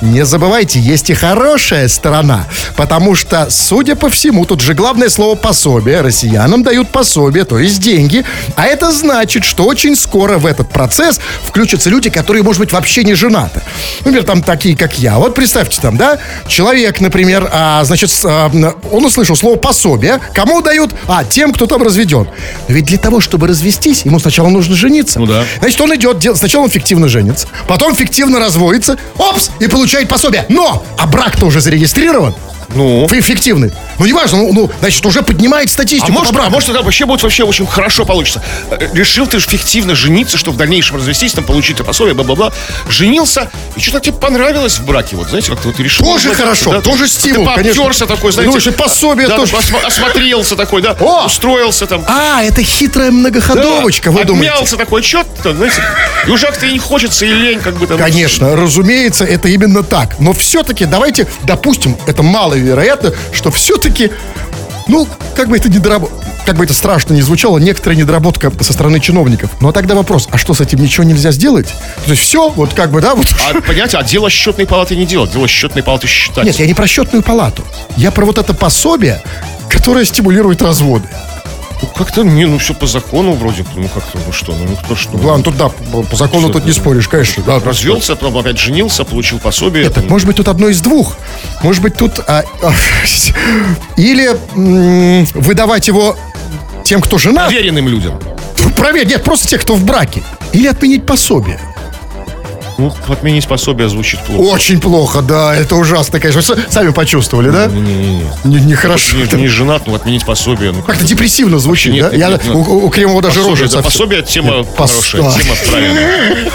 [0.00, 2.46] Не забывайте, есть и хорошая сторона.
[2.76, 6.02] Потому что, судя по всему, тут же главное слово пособие.
[6.02, 8.24] Россиянам дают пособие, то есть деньги.
[8.54, 13.02] А это значит, что очень скоро в этот процесс включатся люди, которые, может быть, вообще
[13.02, 13.60] не женаты.
[14.00, 15.18] Например, там такие, как я.
[15.18, 18.50] Вот представьте там, да, человек, например, а, значит, а,
[18.92, 20.20] он услышал слово пособие.
[20.32, 20.94] Кому дают?
[21.08, 22.28] А, тем, кто там разведен.
[22.68, 25.18] Ведь для того, чтобы развестись, ему сначала нужно жениться.
[25.18, 25.44] Ну да.
[25.58, 30.44] Значит, он идет, сначала он фиктивно женится, потом фиктивно разводится, опс, и получает пособие.
[30.50, 32.34] Но, а брак-то уже зарегистрирован.
[32.74, 33.06] Ну.
[33.08, 33.72] Фи- Фиктивный.
[33.98, 36.12] Ну, неважно, ну, ну, значит, уже поднимает А статистику.
[36.12, 36.48] может, по браку.
[36.48, 38.42] а может, это вообще будет вообще очень хорошо получится.
[38.70, 42.52] Э, Решил ты же фиктивно жениться, что в дальнейшем развестись, там, получить пособие, бла-бла-бла.
[42.88, 46.04] Женился, и что-то тебе понравилось в браке, вот, знаете, как-то вот решил.
[46.04, 48.06] Тоже хорошо, тоже Как стимул, Ты конечно.
[48.06, 48.50] такой, знаете.
[48.52, 49.56] Ну, еще пособие да, тоже.
[49.84, 51.26] Осмотрелся такой, да, О!
[51.26, 52.04] устроился там.
[52.06, 54.50] А, это хитрая многоходовочка, вы думаете?
[54.50, 55.82] Обмялся такой, что-то, знаете,
[56.26, 57.98] и уже как-то и не хочется, и лень, как бы там.
[57.98, 60.18] Конечно, разумеется, это именно так.
[60.20, 62.22] Но все-таки давайте допустим, это
[62.58, 64.10] маловероятно, что все-таки,
[64.86, 69.00] ну, как бы это недоработка, как бы это страшно не звучало, некоторая недоработка со стороны
[69.00, 69.50] чиновников.
[69.60, 71.68] Но тогда вопрос, а что с этим ничего нельзя сделать?
[72.04, 73.26] То есть все, вот как бы, да, вот...
[73.48, 76.44] А, понимаете, а дело счетной палаты не делать, дело счетной палаты считать.
[76.44, 77.64] Нет, я не про счетную палату.
[77.96, 79.22] Я про вот это пособие,
[79.68, 81.08] которое стимулирует разводы.
[81.80, 85.16] Ну, как-то, не, ну, все по закону вроде, ну, как-то, ну, что, ну, кто что.
[85.16, 87.42] Ладно, тут да, по по закону Что тут не споришь, конечно.
[87.44, 89.84] Да, Развелся, потом опять женился, получил пособие.
[89.84, 91.16] Нет, так может быть тут одно из двух.
[91.62, 92.18] Может быть тут...
[92.26, 92.72] а, а,
[93.96, 96.16] или м, выдавать его
[96.84, 97.48] тем, кто жена.
[97.48, 98.18] Веренным людям.
[98.76, 100.22] Проверь, нет, просто тех, кто в браке.
[100.52, 101.60] Или отменить пособие.
[102.78, 104.40] Ну, отменить пособие звучит плохо.
[104.54, 106.54] Очень плохо, да, это ужасно, конечно.
[106.54, 107.66] Вы сами почувствовали, да?
[107.66, 108.22] Не-не-не.
[108.44, 109.16] Не- Нехорошо.
[109.16, 110.70] Не, не женат, ну, отменить пособие.
[110.72, 112.16] Ну, Как-то депрессивно звучит, Нет, да?
[112.16, 115.22] нет, Я- нет, у, у Кремова даже пособие, рожа да, пособие тема Нет, пос- хорошая,
[115.22, 115.32] да.
[115.32, 116.50] тема правильная.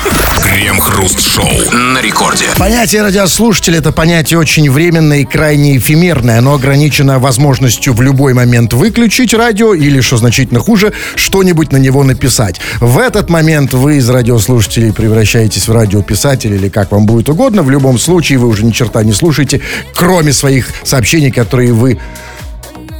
[0.53, 2.45] Крем-хруст-шоу на рекорде.
[2.57, 6.38] Понятие радиослушателя– это понятие очень временное и крайне эфемерное.
[6.39, 12.03] Оно ограничено возможностью в любой момент выключить радио или, что значительно хуже, что-нибудь на него
[12.03, 12.62] написать.
[12.79, 15.73] В этот момент вы из радиослушателей превращаетесь в
[16.13, 17.63] радиописателей или как вам будет угодно.
[17.63, 19.62] В любом случае вы уже ни черта не слушаете,
[19.95, 21.99] кроме своих сообщений, которые вы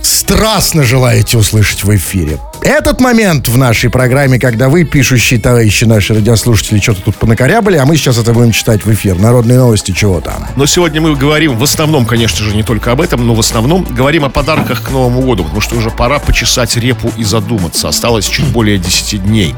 [0.02, 2.40] страстно желаете услышать в эфире.
[2.62, 7.86] Этот момент в нашей программе, когда вы, пишущие товарищи наши радиослушатели, что-то тут понакорябали, а
[7.86, 9.18] мы сейчас это будем читать в эфир.
[9.20, 10.48] Народные новости, чего там.
[10.56, 13.84] Но сегодня мы говорим в основном, конечно же, не только об этом, но в основном
[13.84, 17.88] говорим о подарках к Новому году, потому что уже пора почесать репу и задуматься.
[17.88, 19.56] Осталось чуть более 10 дней.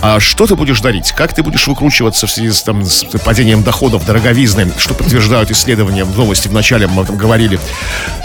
[0.00, 1.12] А что ты будешь дарить?
[1.12, 6.04] Как ты будешь выкручиваться в связи с, там, с падением доходов, дороговизны, что подтверждают исследования
[6.04, 7.58] новости в начале, мы этом говорили.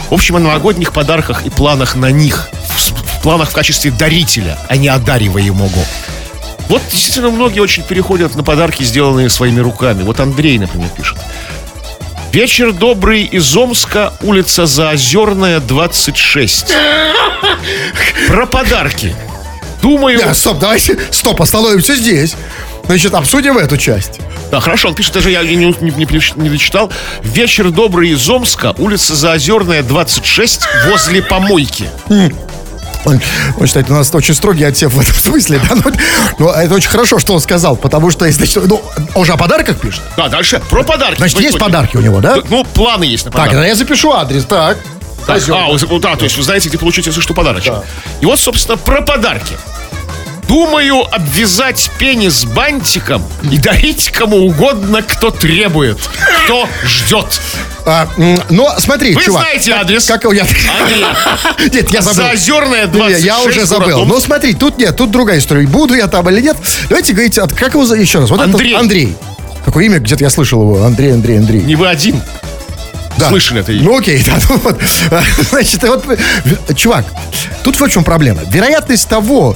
[0.10, 2.50] В общем, о новогодних подарках и планах на них.
[2.68, 5.86] В, в планах в качестве дарителя, а не одариваемого.
[6.70, 10.04] Вот действительно многие очень переходят на подарки, сделанные своими руками.
[10.04, 11.18] Вот Андрей, например, пишет.
[12.32, 16.74] Вечер добрый из Омска, улица Заозерная, 26.
[18.28, 19.16] Про подарки.
[19.84, 20.18] Думаю...
[20.18, 22.36] Да, стоп, давайте, стоп, остановимся здесь.
[22.86, 24.20] Значит, обсудим эту часть.
[24.50, 26.90] Да, хорошо, он пишет, даже я не, не, не, не дочитал.
[27.22, 31.90] Вечер добрый из Омска, улица Заозерная, 26, возле помойки.
[33.06, 33.20] Он
[33.68, 35.76] считает, у нас очень строгий отсев в этом смысле, да?
[35.76, 35.92] Но,
[36.40, 38.82] но это очень хорошо, что он сказал, потому что, если, значит, ну,
[39.16, 40.02] он же о подарках пишет.
[40.16, 41.18] Да, дальше про подарки.
[41.18, 42.38] Значит, есть подарки у него, да?
[42.50, 43.54] Ну, планы есть на Так, подарки.
[43.56, 44.78] тогда я запишу адрес, так.
[45.26, 45.70] Так, а,
[46.00, 47.74] да, то есть вы знаете, где получить, если что, подарочек.
[48.22, 49.56] И вот, собственно, про подарки.
[50.48, 55.98] Думаю обвязать пенис бантиком и дарить кому угодно, кто требует,
[56.46, 57.40] кто ждет.
[57.86, 58.08] А,
[58.50, 59.42] но смотри, Вы чувак.
[59.44, 60.06] знаете как- адрес?
[60.06, 60.30] Как, я...
[60.80, 61.06] Андрей,
[61.74, 62.24] Нет, я забыл.
[62.24, 63.88] Заозерная, Не, 26, Я уже забыл.
[63.98, 64.26] город Ну Омск.
[64.28, 65.68] смотри, тут нет, тут другая история.
[65.68, 66.56] Буду я там или нет.
[66.88, 68.30] Давайте говорить, от- как его еще раз?
[68.30, 68.76] Вот Андрей.
[68.76, 69.16] Андрей.
[69.66, 70.00] Какое имя?
[70.00, 70.86] Где-то я слышал его.
[70.86, 71.62] Андрей, Андрей, Андрей.
[71.62, 72.22] Не вы один.
[73.18, 73.30] Да.
[73.30, 73.84] Слышали это имя?
[73.84, 74.80] Ну окей, да, ну вот.
[75.50, 76.06] Значит, вот,
[76.76, 77.06] чувак,
[77.64, 78.42] тут в чем проблема.
[78.50, 79.56] Вероятность того,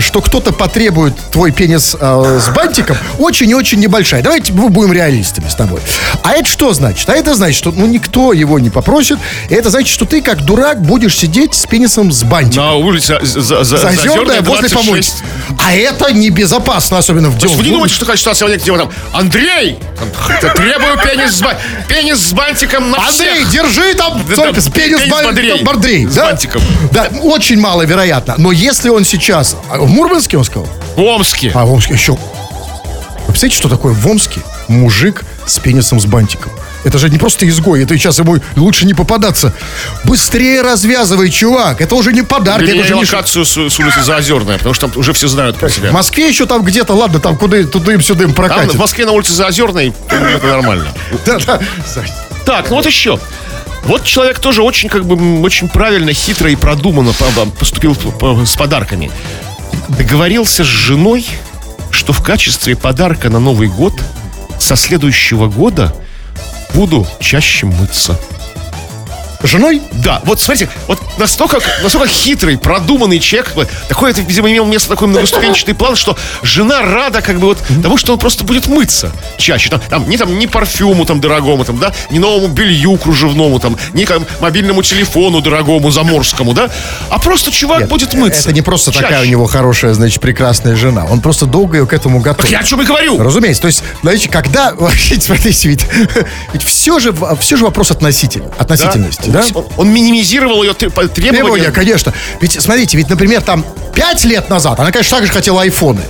[0.00, 4.22] что кто-то потребует твой пенис а, с бантиком, очень и очень небольшая.
[4.22, 5.80] Давайте мы будем реалистами с тобой.
[6.22, 7.08] А это что значит?
[7.08, 9.18] А это значит, что ну, никто его не попросит.
[9.48, 12.64] И это значит, что ты как дурак будешь сидеть с пенисом с бантиком.
[12.64, 15.08] На улице За- За- За- Зазерная возле помойки.
[15.10, 15.24] 26.
[15.58, 17.58] А это небезопасно, особенно в То есть дел.
[17.58, 18.04] вы не думаете, что
[18.44, 19.78] возникнет, где вы там Андрей,
[20.54, 21.42] требую пенис с,
[21.88, 25.00] пенис с бантиком на Андрей, держи там пенис, пенис
[26.10, 26.24] С да?
[26.26, 26.62] бантиком.
[26.90, 28.34] Да, очень маловероятно.
[28.38, 29.56] Но если он сейчас...
[29.70, 30.68] а В Мурманске он сказал?
[30.96, 31.50] В Омске.
[31.54, 32.12] А, в Омске еще...
[32.12, 36.52] Вы представляете, что такое в Омске мужик с пенисом с бантиком?
[36.84, 39.52] Это же не просто изгой, это сейчас ему лучше не попадаться.
[40.02, 41.80] Быстрее развязывай, чувак.
[41.80, 43.04] Это уже не подарки, это уже Меняй не...
[43.04, 45.92] локацию с, с улицы Заозерная, потому что там уже все знают про В себя.
[45.92, 48.74] Москве еще там где-то, ладно, там куда туда им сюда им Там прокатит.
[48.74, 50.88] в Москве на улице Заозерной это нормально.
[51.24, 51.60] Да, да.
[52.44, 53.20] Так, ну вот еще.
[53.84, 57.96] Вот человек тоже очень, как бы, очень правильно, хитро и продуманно по- по- поступил
[58.44, 59.10] с подарками.
[59.88, 61.26] Договорился с женой,
[61.90, 63.94] что в качестве подарка на Новый год
[64.58, 65.94] со следующего года
[66.74, 68.18] буду чаще мыться.
[69.42, 69.82] Женой?
[69.92, 74.88] Да, вот смотрите, вот настолько, настолько хитрый, продуманный человек, как такой, это, видимо, имел место
[74.88, 79.10] такой многоступенчатый план, что жена рада, как бы, вот, тому, что он просто будет мыться
[79.38, 79.70] чаще.
[79.70, 83.76] Там, там, не там, ни парфюму там дорогому, там, да, ни новому белью кружевному, там,
[83.92, 86.70] ни там, мобильному телефону дорогому, заморскому, да,
[87.10, 88.42] а просто чувак Нет, будет мыться.
[88.42, 89.04] Это не просто Чаще.
[89.04, 91.06] такая у него хорошая, значит, прекрасная жена.
[91.06, 92.50] Он просто долго ее к этому готовит.
[92.50, 93.18] Я о чем и говорю.
[93.22, 95.86] Разумеется, то есть, знаете, когда, вообще, смотрите, ведь,
[96.52, 99.31] ведь все же, все же вопрос относитель, относительности, да?
[99.54, 101.08] Он, он минимизировал ее требования.
[101.08, 102.12] Требования, конечно.
[102.40, 103.64] Ведь, смотрите, ведь, например, там,
[103.94, 106.02] пять лет назад, она, конечно, также хотела айфоны.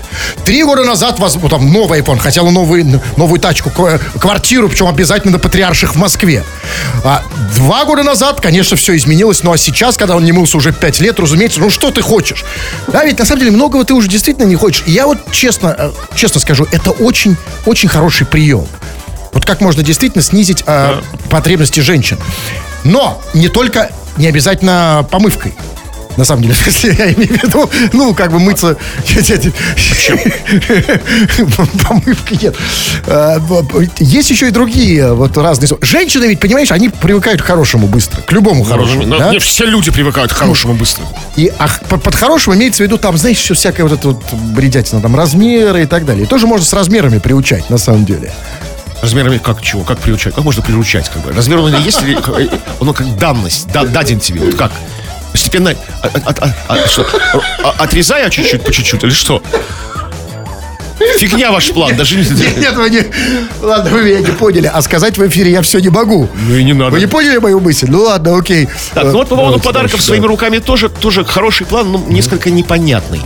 [0.44, 2.85] Три года назад, ну, там, новый айфон, хотела новый,
[3.16, 6.44] новую тачку, ква- квартиру, причем обязательно на Патриарших в Москве.
[7.04, 7.22] А
[7.56, 11.00] два года назад, конечно, все изменилось, ну, а сейчас, когда он не мылся уже пять
[11.00, 12.44] лет, разумеется, ну, что ты хочешь?
[12.88, 14.85] Да, ведь, на самом деле, многого ты уже действительно не хочешь.
[14.87, 18.66] И я вот честно, э, честно скажу, это очень, очень хороший прием.
[19.32, 22.18] Вот как можно действительно снизить э, потребности женщин.
[22.84, 25.54] Но не только, не обязательно помывкой.
[26.16, 28.76] На самом деле, если я имею в виду, ну, как бы мыться...
[31.88, 32.54] Помывки нет.
[33.06, 33.40] А,
[33.98, 35.68] Есть еще и другие вот разные...
[35.80, 39.06] Женщины ведь, понимаешь, они привыкают к хорошему быстро, к любому хорошему.
[39.06, 39.38] Ну, да?
[39.38, 41.04] все люди привыкают к хорошему быстро.
[41.36, 44.22] И а, под, под хорошим имеется в виду там, знаешь, еще всякая вот эта вот
[44.32, 46.24] бредятина, там размеры и так далее.
[46.24, 48.30] И тоже можно с размерами приучать, на самом деле.
[49.02, 49.82] Размерами как чего?
[49.82, 50.34] Как приучать?
[50.34, 51.08] Как можно приучать?
[51.10, 51.32] Как бы?
[51.32, 52.36] Размер он есть или как-
[52.80, 53.66] он как данность?
[53.72, 54.40] Да, даден тебе.
[54.40, 54.70] Вот как?
[55.32, 57.04] Постепенно а- а- а- что,
[57.64, 59.42] а- отрезая чуть-чуть по чуть-чуть или что?
[61.18, 62.22] Фигня ваш план, даже не...
[62.60, 63.00] Нет, вы не...
[63.60, 64.70] Ладно, вы меня не поняли.
[64.72, 66.28] А сказать в эфире я все не могу.
[66.48, 66.92] Ну и не надо.
[66.92, 67.86] Вы не поняли мою мысль?
[67.88, 68.68] Ну ладно, окей.
[68.94, 70.28] Так, ну вот по поводу Давайте подарков дальше, своими да.
[70.28, 73.20] руками тоже, тоже хороший план, но несколько непонятный.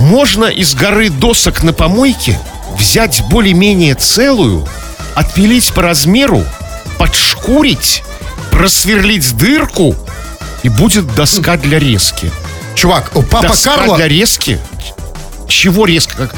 [0.00, 2.38] Можно из горы досок на помойке
[2.78, 4.66] взять более-менее целую,
[5.14, 6.44] отпилить по размеру,
[6.98, 8.02] подшкурить,
[8.50, 9.94] просверлить дырку,
[10.62, 12.30] и будет доска для резки.
[12.74, 13.96] Чувак, о, папа доска Карло...
[13.96, 14.58] для резки?
[15.48, 16.16] Чего резко?
[16.16, 16.34] Как?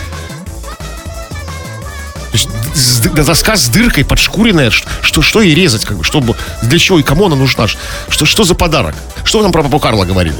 [3.15, 7.27] Доска с дыркой подшкуренная, что, что ей резать, как бы, чтобы, для чего и кому
[7.27, 7.67] она нужна?
[7.67, 8.95] Что, что за подарок?
[9.25, 10.37] Что вы там про папу Карла говорили?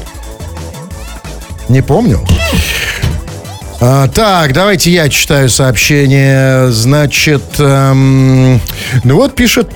[1.67, 2.25] Не помню.
[3.81, 6.69] А, так, давайте я читаю сообщение.
[6.69, 8.59] Значит, эм,
[9.05, 9.69] ну вот пишет,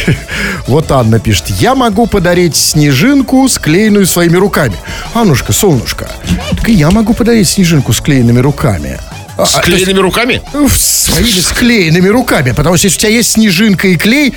[0.66, 1.46] вот Анна пишет.
[1.60, 4.74] Я могу подарить снежинку, склеенную своими руками.
[5.14, 6.10] Аннушка, солнышко,
[6.56, 8.98] так и я могу подарить снежинку склеенными руками.
[9.36, 10.42] А, а, Склеенными руками?
[10.52, 12.50] ну, своими склеенными руками.
[12.50, 14.34] Потому что если у тебя есть снежинка и клей,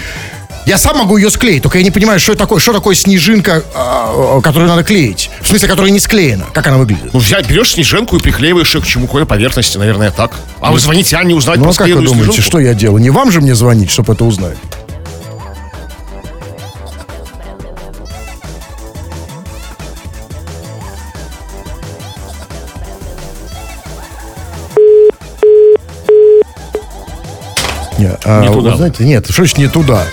[0.66, 3.64] я сам могу ее склеить, только я не понимаю, что это такое, что такое снежинка,
[3.76, 5.30] а, которую надо клеить.
[5.42, 6.46] В смысле, которая не склеена.
[6.54, 7.14] Как она выглядит?
[7.14, 10.32] Ну, взять, берешь снежинку и приклеиваешь ее к чему какой поверхности, наверное, так.
[10.60, 12.42] А вы звоните Анне узнать Ну, про а как вы думаете, снежинку?
[12.42, 13.02] что я делаю?
[13.02, 14.58] Не вам же мне звонить, чтобы это узнать?
[27.98, 28.78] Не, а, Не вы туда.
[28.78, 30.04] знаете, нет, что значит не туда?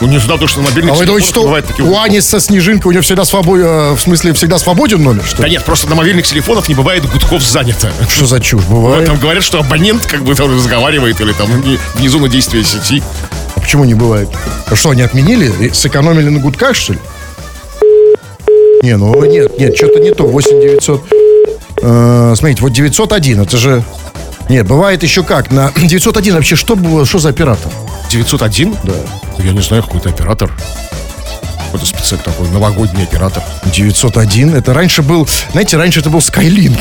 [0.00, 1.88] Ну, не потому что на мобильных А вы думаете, что бывают такие...
[1.88, 5.44] у Ани со снежинкой у нее всегда свободен, в смысле, всегда свободен номер, что Да
[5.46, 5.52] ли?
[5.52, 7.90] нет, просто на мобильных телефонах не бывает гудков занято.
[8.08, 8.62] Что за чушь?
[8.68, 9.06] Ну, Бывает.
[9.06, 11.48] Там говорят, что абонент как бы там разговаривает или там
[11.96, 13.02] вне зоны действия сети.
[13.54, 14.28] А почему не бывает?
[14.66, 15.70] А что, они отменили?
[15.72, 16.98] Сэкономили на гудках, что ли?
[18.82, 20.26] Не, ну нет, нет, что-то не то.
[20.26, 21.04] 8 900.
[21.82, 23.82] Э, смотрите, вот 901, это же...
[24.48, 25.50] Нет, бывает еще как.
[25.50, 27.72] На 901 вообще что было, что за оператор?
[28.10, 28.76] 901?
[28.84, 28.92] Да.
[29.38, 30.50] Я не знаю, какой-то оператор.
[31.66, 33.42] Какой-то специк такой, новогодний оператор.
[33.64, 36.78] 901, это раньше был, знаете, раньше это был Skylink.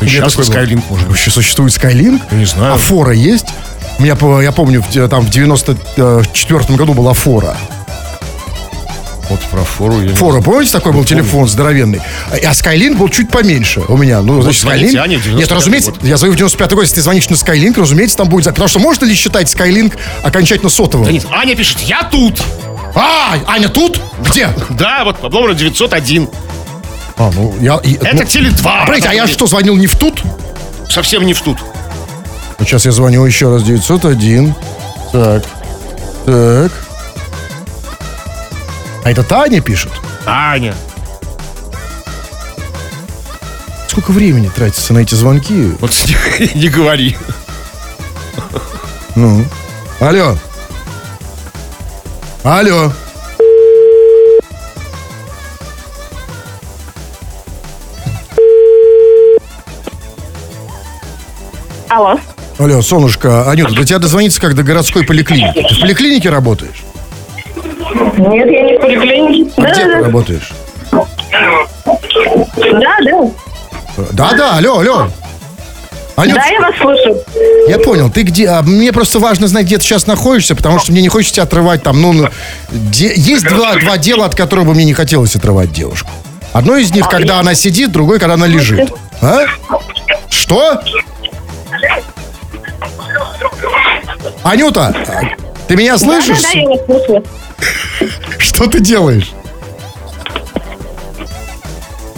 [0.00, 0.54] Сейчас такой был.
[0.54, 1.16] Skylink может быть.
[1.16, 2.20] Вообще существует Skylink?
[2.30, 2.74] Я не знаю.
[2.74, 3.46] А фора есть?
[3.98, 7.56] У меня, я помню, там в 94 году была фора.
[9.28, 12.00] Вот про фору я Фора, помните, такой был телефон здоровенный?
[12.30, 14.20] А а Skylink был чуть поменьше у меня.
[14.22, 15.18] Ну, значит, звоните Skylink...
[15.22, 16.04] 95-й Нет, разумеется, год.
[16.04, 18.44] я звоню в 95 год, если ты звонишь на Skylink, разумеется, там будет...
[18.46, 21.06] Потому что можно ли считать Skylink окончательно сотовым?
[21.06, 22.40] Да нет, Аня пишет, я тут.
[22.94, 24.00] А, Аня тут?
[24.20, 24.48] Где?
[24.70, 26.28] Да, вот по номеру 901.
[27.16, 27.76] А, ну, я...
[27.82, 28.80] и- Это ну, Теле2.
[28.86, 30.22] Подождите, а я что, звонил не в тут?
[30.88, 31.58] Совсем не в тут.
[32.58, 33.64] Ну, сейчас я звоню еще раз.
[33.64, 34.54] 901.
[35.12, 35.44] Так.
[36.26, 36.85] Так.
[39.06, 39.92] А это Таня пишет?
[40.26, 40.74] Аня.
[43.86, 45.76] Сколько времени тратится на эти звонки?
[45.78, 47.16] Вот не, не говори.
[49.14, 49.44] Ну.
[50.00, 50.36] Алло.
[52.42, 52.92] Алло.
[61.88, 62.18] Алло.
[62.58, 65.64] Алло, солнышко, Анюта, до тебя дозвониться как до городской поликлиники.
[65.68, 66.82] Ты в поликлинике работаешь?
[68.18, 69.50] Нет, я не в поликлинике.
[69.56, 70.50] А Да, где ты да, работаешь?
[70.92, 71.06] да,
[73.04, 73.30] да.
[74.12, 75.08] Да, да, алло, алло.
[76.16, 77.14] Анют, Да, я вас слышу.
[77.68, 78.48] я понял, ты где?
[78.48, 81.82] А мне просто важно знать, где ты сейчас находишься, потому что мне не хочется отрывать
[81.82, 82.28] там, ну, ну,
[82.70, 86.08] де- есть два, два дела, от которых бы мне не хотелось отрывать девушку.
[86.54, 88.90] Одно из них, когда она сидит, другое, когда она лежит.
[89.20, 89.40] А?
[90.30, 90.80] Что?
[94.42, 94.94] Анюта,
[95.68, 96.42] ты меня слышишь?
[96.42, 97.24] да, да, я вас слышу.
[98.38, 99.32] Что ты делаешь?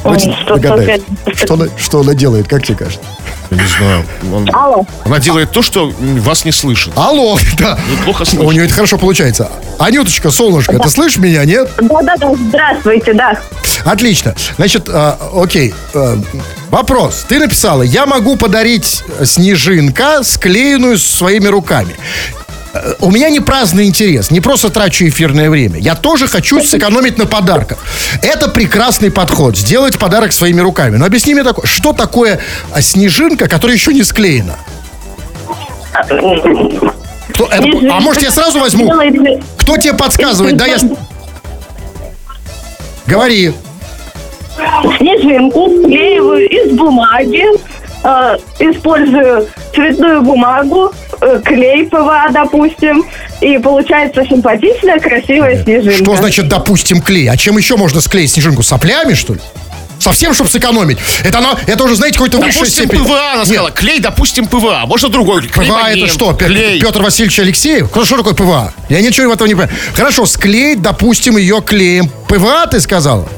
[0.05, 0.83] Догадаемся.
[1.25, 1.39] опять.
[1.39, 3.01] Что она, что она делает, как тебе кажется?
[3.51, 4.05] Я не знаю.
[4.33, 4.87] Он- Алло.
[5.05, 6.93] Она делает то, что вас не слышит.
[6.97, 7.79] Алло, да.
[7.91, 8.51] Неплохо У слышно.
[8.53, 9.51] нее это хорошо получается.
[9.79, 11.71] Анюточка, солнышко, ты слышишь меня, нет?
[11.81, 13.39] Да, да, да, здравствуйте, да.
[13.85, 14.35] Отлично.
[14.57, 15.75] Значит, а, окей.
[15.95, 16.19] а,
[16.71, 17.25] вопрос.
[17.29, 21.95] Ты написала, я могу подарить снежинка, склеенную своими руками.
[22.85, 25.79] Э, у меня не праздный интерес, не просто трачу эфирное время.
[25.79, 27.79] Я тоже хочу сэкономить на подарках.
[28.23, 30.97] Это прекрасный подход, сделать подарок своими руками.
[30.97, 32.41] Но объясни мне такое, что такое
[32.73, 34.57] а, снежинка, которая еще не склеена?
[37.31, 38.91] Кто- это- а может я сразу возьму?
[39.59, 40.57] Кто тебе подсказывает?
[40.57, 40.79] Да, я...
[43.07, 43.53] Говори.
[44.99, 47.45] Снежинку склеиваю из бумаги,
[48.05, 53.05] э, использую цветную бумагу, э, клей ПВА, допустим,
[53.41, 56.05] и получается симпатичная, красивая снежинка.
[56.05, 57.29] Что значит, допустим, клей?
[57.29, 58.63] А чем еще можно склеить снежинку?
[58.63, 59.41] Соплями, что ли?
[59.99, 60.99] Совсем, чтобы сэкономить?
[61.25, 63.05] Это оно, это уже, знаете, какой-то высшая Допустим, степень.
[63.05, 63.71] ПВА, она Нет, сказала.
[63.73, 64.85] Клей, допустим, ПВА.
[64.87, 65.43] Можно другой.
[65.49, 66.35] Клей ПВА это что?
[66.35, 66.81] Клей.
[66.81, 67.89] Петр Васильевич Алексеев?
[67.91, 68.73] Что, что такое ПВА?
[68.89, 69.71] Я ничего в этом не понимаю.
[69.95, 72.09] Хорошо, склеить, допустим, ее клеем.
[72.29, 73.29] ПВА ты сказала?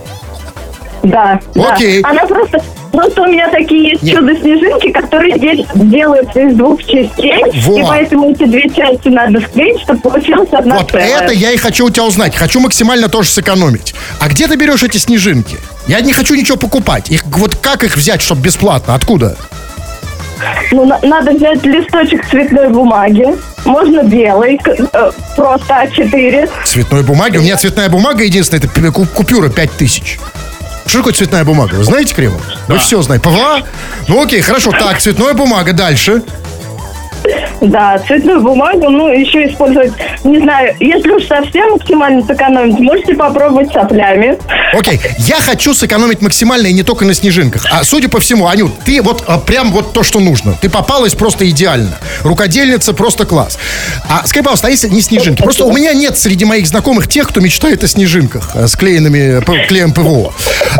[1.02, 1.72] Да, да.
[1.74, 2.00] Окей.
[2.02, 2.62] Она просто...
[2.92, 7.78] Просто у меня такие есть чудо-снежинки, которые де- делаются из двух частей, Во.
[7.78, 11.20] и поэтому эти две части надо склеить, чтобы получилась одна Вот целая.
[11.20, 12.34] это я и хочу у тебя узнать.
[12.34, 13.94] Хочу максимально тоже сэкономить.
[14.18, 15.56] А где ты берешь эти снежинки?
[15.86, 17.10] Я не хочу ничего покупать.
[17.10, 18.96] Их, вот как их взять, чтобы бесплатно?
[18.96, 19.36] Откуда?
[20.72, 23.26] Ну, на- надо взять листочек цветной бумаги,
[23.66, 26.50] можно белый, к- э, просто А4.
[26.64, 27.36] Цветной бумаги.
[27.36, 30.18] У меня цветная бумага единственная, это пи- ку- купюра 5000.
[30.90, 31.76] Что такое цветная бумага?
[31.76, 32.42] Вы знаете, Кремов?
[32.66, 33.22] Вы все знаете.
[33.22, 33.62] ПВА?
[34.08, 34.72] Ну окей, хорошо.
[34.72, 35.72] Так, цветная бумага.
[35.72, 36.24] Дальше.
[37.60, 39.92] Да, цветную бумагу, ну, еще использовать,
[40.24, 44.38] не знаю, если уж совсем максимально сэкономить, можете попробовать соплями.
[44.72, 47.66] Окей, я хочу сэкономить максимально и не только на снежинках.
[47.70, 50.54] А судя по всему, Анют, ты вот а, прям вот то, что нужно.
[50.60, 51.98] Ты попалась просто идеально.
[52.22, 53.58] Рукодельница просто класс.
[54.08, 55.42] А скажи, пожалуйста, а если не снежинки?
[55.42, 59.42] Просто у меня нет среди моих знакомых тех, кто мечтает о снежинках э, с клеенными
[59.66, 60.32] клеем ПВА.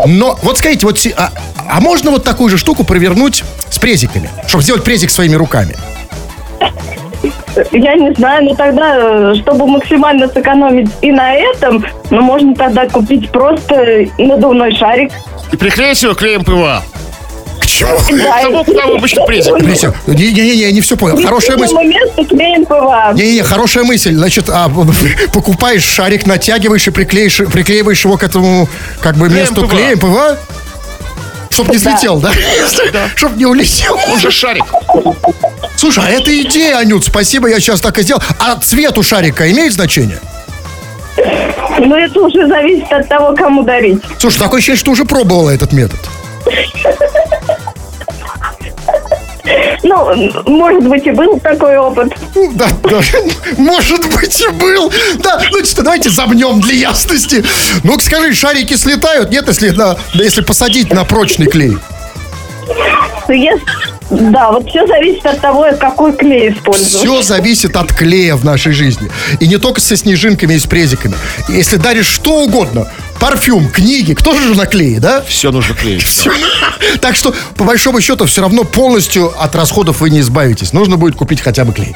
[0.05, 1.31] Но вот скажите, вот, а,
[1.69, 4.29] а можно вот такую же штуку провернуть с презиками?
[4.47, 5.75] Чтобы сделать презик своими руками?
[7.71, 12.87] Я не знаю, но тогда, э, чтобы максимально сэкономить и на этом, ну, можно тогда
[12.87, 15.11] купить просто надувной шарик.
[15.51, 16.81] И приклеить его клеем ПВА.
[17.59, 17.91] К чему?
[18.11, 19.53] Да, Того, куда вы обычно презик.
[19.59, 21.21] Присё- Не-не-не, я не все понял.
[21.23, 21.75] Хорошая мысль.
[21.83, 23.11] место клеим ПВА.
[23.13, 24.13] Не-не-не, хорошая мысль.
[24.15, 24.69] Значит, а,
[25.33, 28.67] покупаешь шарик, натягиваешь и приклеишь, приклеиваешь его к этому,
[29.01, 29.67] как бы, Клеем месту ПВА.
[29.75, 30.37] клеем ПВА.
[31.49, 32.31] Чтоб не слетел, да?
[33.15, 33.99] Чтоб не улетел.
[34.11, 34.63] Он же шарик.
[35.75, 38.21] Слушай, а это идея, Анют, спасибо, я сейчас так и сделал.
[38.39, 40.19] А цвет у шарика имеет значение?
[41.79, 44.01] Но это уже зависит от того, кому дарить.
[44.19, 45.99] Слушай, такое ощущение, что уже пробовала этот метод.
[49.83, 52.13] Ну, может быть, и был такой опыт.
[52.35, 53.01] Ну, Да, да,
[53.57, 54.91] может быть и был.
[55.19, 57.43] Да, ну что, давайте замнем для ясности.
[57.83, 59.31] Ну, скажи, шарики слетают?
[59.31, 61.77] Нет, если, на, если посадить на прочный клей?
[63.27, 63.61] Ну, если-
[64.11, 67.07] Да, вот все зависит от того, какой клей использовать.
[67.07, 69.09] Все зависит от клея в нашей жизни.
[69.39, 71.15] И не только со снежинками и с презиками.
[71.47, 75.23] Если даришь что угодно, парфюм, книги, кто же на клее, да?
[75.25, 76.27] Все нужно клеить.
[76.99, 80.73] Так что, по большому счету, все равно полностью от расходов вы не избавитесь.
[80.73, 81.95] Нужно будет купить хотя бы клей.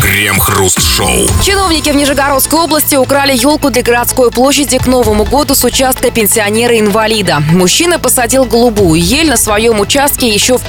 [0.00, 1.26] Крем-хруст-шоу.
[1.44, 7.40] Чиновники в Нижегородской области украли елку для городской площади к Новому году с участка пенсионера-инвалида.
[7.52, 10.62] Мужчина посадил голубую ель на своем участке еще в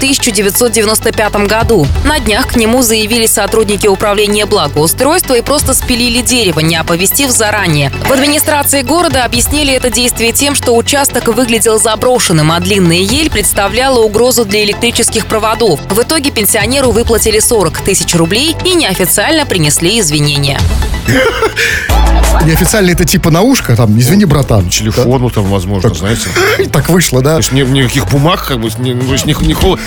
[0.68, 1.88] 1995 году.
[2.04, 7.92] На днях к нему заявили сотрудники управления благоустройства и просто спилили дерево, не оповестив заранее.
[8.06, 14.00] В администрации города объяснили это действие тем, что участок выглядел заброшенным, а длинная ель представляла
[14.00, 15.80] угрозу для электрических проводов.
[15.90, 20.60] В итоге пенсионеру выплатили 40 тысяч рублей и неофициально принесли извинения.
[22.46, 24.70] Неофициально это типа на ушко, там, извини, братан.
[24.70, 26.30] Телефону там, возможно, знаете.
[26.72, 27.34] Так вышло, да?
[27.34, 29.80] То есть ни- никаких бумаг, как бы, ни- то есть ни- никакого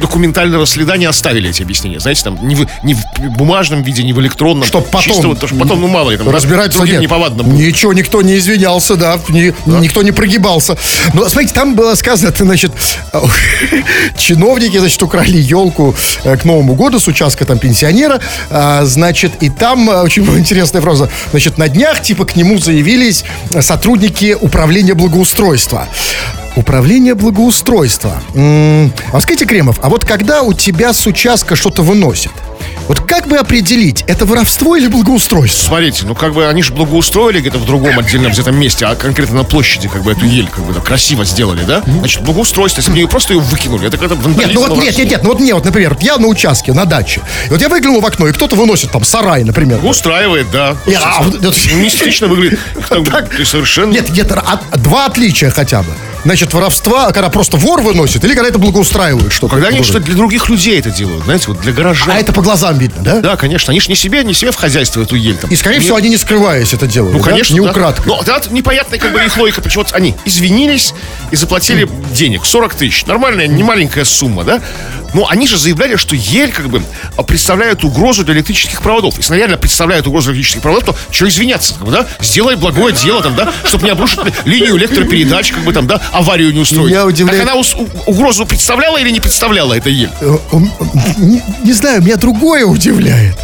[0.00, 2.00] документального следа не оставили эти объяснения.
[2.00, 2.66] Знаете, там ни в,
[3.36, 4.64] бумажном виде, ни в электронном.
[4.64, 7.00] Чтоб потом потом, ну, мало ли, там, разбираться нет.
[7.00, 7.52] неповадно было.
[7.52, 10.76] Ничего, никто не извинялся, да, ни- никто не прогибался.
[11.14, 12.72] Но, смотрите, там было сказано, значит,
[14.16, 15.94] чиновники, значит, украли елку
[16.24, 18.20] э, к Новому году с участка там пенсионера,
[18.50, 23.24] а, значит, и там э, очень интересная фраза, значит, на днях, типа, к нему заявились
[23.60, 25.86] сотрудники управления благоустройства.
[26.56, 28.20] Управление благоустройства.
[28.34, 32.32] М, А скажите, Кремов, а вот когда у тебя с участка что-то выносят,
[32.90, 35.68] вот как бы определить, это воровство или благоустройство?
[35.68, 39.36] Смотрите, ну как бы они же благоустроили где-то в другом отдельном взятом месте, а конкретно
[39.36, 41.84] на площади как бы эту ель как бы так красиво сделали, да?
[41.86, 45.08] Значит, благоустройство, если бы они просто ее выкинули, это когда Нет, ну вот нет, нет,
[45.08, 47.20] нет, ну вот мне вот, например, вот я на участке, на даче.
[47.46, 49.78] И вот я выглянул в окно, и кто-то выносит там сарай, например.
[49.84, 50.76] Устраивает, да.
[50.84, 51.24] Нет, а
[51.76, 52.58] мистично выглядит.
[53.38, 53.92] Есть совершенно...
[53.92, 54.32] Нет, нет,
[54.78, 55.92] два отличия хотя бы.
[56.24, 59.54] Значит, воровства, когда просто вор выносит, или когда это благоустраивает что-то?
[59.54, 59.90] Когда они Тоже.
[59.90, 62.10] что для других людей это делают, знаете, вот для горожан.
[62.10, 63.20] А это по глазам видно, да?
[63.20, 63.70] Да, конечно.
[63.70, 65.50] Они же не себе, не себе в хозяйство эту ель там.
[65.50, 67.30] И, скорее Не- всего, они не скрываясь это делают, Ну, да?
[67.30, 67.54] конечно.
[67.54, 67.70] Не да.
[67.70, 68.06] украдкой.
[68.06, 70.94] Но да, непонятная как бы их логика, почему вот они извинились
[71.30, 73.06] и заплатили денег, 40 тысяч.
[73.06, 74.60] Нормальная, не маленькая сумма, да?
[75.12, 76.84] Но они же заявляли, что ель как бы
[77.16, 79.16] а, представляет угрозу для электрических проводов.
[79.16, 82.06] Если она реально представляет угрозу для электрических проводов, то что извиняться, как бы, да?
[82.20, 83.52] Сделай благое дело там, да?
[83.64, 86.00] Чтобы не обрушить линию электропередач, как бы там, да?
[86.12, 86.88] Аварию не устроить.
[86.90, 87.62] Меня удивляет- Так она
[88.06, 90.10] угрозу представляла или не представляла эта ель?
[90.20, 90.70] Э, м,
[91.18, 93.36] Не, не знаю, меня другое удивляет.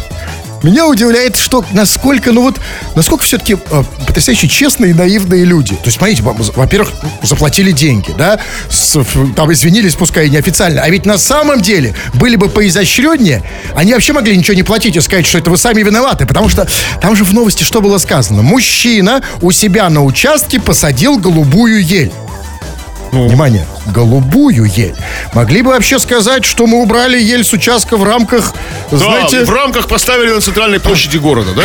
[0.63, 2.55] Меня удивляет, что насколько, ну вот,
[2.95, 5.75] насколько все-таки э, потрясающе честные и наивные люди.
[5.75, 6.91] То есть, смотрите, во- во-первых,
[7.21, 8.99] заплатили деньги, да, с-
[9.35, 10.81] там извинились, пускай неофициально.
[10.81, 13.43] А ведь на самом деле были бы поизощреннее,
[13.75, 16.25] они вообще могли ничего не платить и сказать, что это вы сами виноваты.
[16.25, 16.67] Потому что
[17.01, 18.41] там же в новости что было сказано?
[18.41, 22.11] Мужчина у себя на участке посадил голубую ель.
[23.11, 24.95] Внимание, голубую ель.
[25.33, 28.53] Могли бы вообще сказать, что мы убрали ель с участка в рамках,
[28.91, 29.41] знаете...
[29.41, 31.63] Да, в рамках поставили на центральной площади города, да?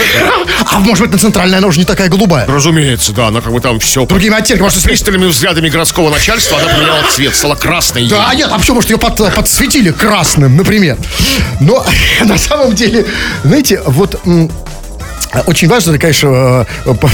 [0.71, 2.47] А может быть, на центральной она уже не такая голубая?
[2.47, 4.65] Разумеется, да, она как бы там все Другими оттенками.
[4.65, 8.09] Может, с пристальными взглядами городского начальства она поменяла цвет, стала красной.
[8.09, 10.97] Да, нет, а почему, может, ее под- подсветили красным, например.
[11.61, 11.85] Но
[12.25, 13.07] на самом деле,
[13.45, 14.21] знаете, вот...
[15.47, 17.11] очень важно, конечно, э, по-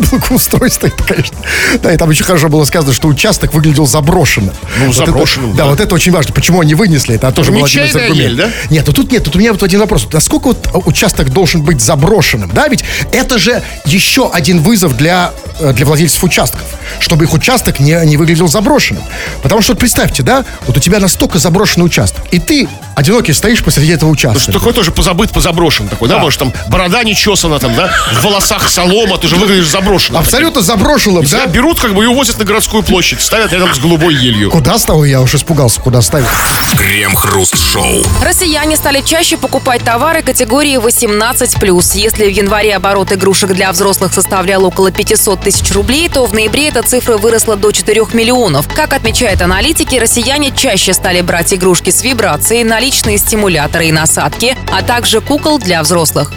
[0.10, 1.36] благоустройство, это, конечно.
[1.82, 4.54] Да, и там очень хорошо было сказано, что участок выглядел заброшенным.
[4.78, 5.64] Ну, Вот это- заброшенным, да.
[5.64, 5.70] да.
[5.70, 6.32] вот это очень важно.
[6.32, 7.28] Почему они вынесли это?
[7.28, 8.16] А тоже Нечаянная аргументов.
[8.18, 8.50] ель, да?
[8.70, 10.06] Нет, ну тут нет, тут у меня вот один вопрос.
[10.12, 12.68] Насколько вот участок должен быть заброшенным, да?
[12.68, 16.60] Ведь это же еще один вызов для, э, для владельцев участков,
[17.00, 19.02] чтобы их участок не, не выглядел заброшенным.
[19.42, 23.62] Потому что вот представьте, да, вот у тебя настолько заброшенный участок, и ты одинокий стоишь
[23.62, 24.40] посреди этого участка.
[24.40, 26.18] Что такой тоже позабыт, позаброшен такой, да?
[26.18, 27.88] Может, там борода не чесана, там, да?
[28.14, 30.20] В волосах солома, ты же выглядишь заброшенным.
[30.20, 31.46] Абсолютно заброшенным, Тебя да?
[31.46, 34.50] берут как бы и увозят на городскую площадь, ставят рядом с голубой елью.
[34.50, 35.04] Куда стало?
[35.04, 36.26] Я уж испугался, куда ставить.
[36.76, 38.02] Крем-хруст-шоу.
[38.22, 41.98] Россияне стали чаще покупать товары категории 18+.
[41.98, 46.68] Если в январе оборот игрушек для взрослых составлял около 500 тысяч рублей, то в ноябре
[46.68, 48.66] эта цифра выросла до 4 миллионов.
[48.74, 54.82] Как отмечают аналитики, россияне чаще стали брать игрушки с вибрацией, наличные стимуляторы и насадки, а
[54.82, 56.32] также кукол для взрослых.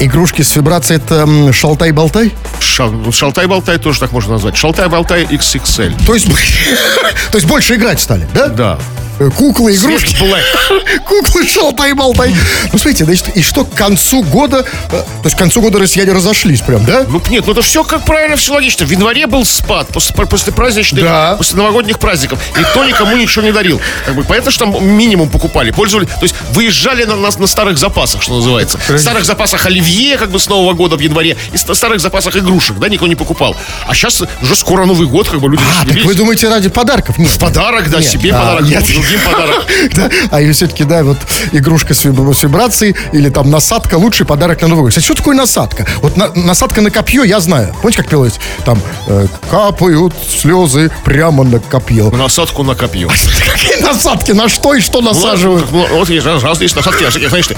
[0.00, 2.32] Игрушки с вибрацией это шалтай-болтай?
[2.60, 4.56] Ша- Шалтай-болтай тоже так можно назвать.
[4.56, 6.06] Шалтай-болтай XXL.
[6.06, 6.26] То есть,
[7.32, 8.48] то есть больше играть стали, да?
[8.48, 8.78] Да.
[9.18, 10.14] Э, Куклы, игрушки.
[10.14, 10.98] Свет Black.
[11.04, 12.34] Куклы, шалтай-болтай.
[12.72, 16.12] Ну, смотрите, значит, и что к концу года, э, то есть к концу года россияне
[16.12, 17.04] разошлись прям, да?
[17.08, 18.86] Ну нет, ну это все как правильно, все логично.
[18.86, 21.34] В январе был спад после, после праздничных, Да.
[21.36, 22.38] после новогодних праздников.
[22.56, 23.80] Никто никому ничего не дарил.
[24.06, 26.06] Как бы, понятно, что там минимум покупали, пользовали.
[26.06, 28.78] То есть выезжали на нас на старых запасах, что называется.
[28.88, 32.36] В старых запасах оливье, как бы с Нового года в январе, и ста- старых запасах
[32.36, 33.56] игрушек, да, никто не покупал.
[33.86, 37.18] А сейчас уже скоро Новый год, как бы люди А, так вы думаете ради подарков?
[37.18, 37.36] Нет.
[37.38, 38.84] Подарок, да, Нет, себе а, подарок, нет.
[39.08, 39.66] Другим подарок.
[39.94, 41.16] Да, а и все-таки, да, вот
[41.52, 44.90] игрушка с, виб- с вибрацией или там насадка, лучший подарок на Новый год.
[44.90, 45.86] Кстати, что такое насадка?
[46.02, 47.74] Вот на- насадка на копье я знаю.
[47.80, 48.38] Помните, как пелось?
[48.64, 52.10] Там э, капают слезы прямо на копье.
[52.10, 53.08] Насадку на копье.
[53.52, 54.32] Какие насадки?
[54.32, 55.66] На что и что насаживают?
[55.70, 57.48] вот есть раз- разные насадки, знаешь,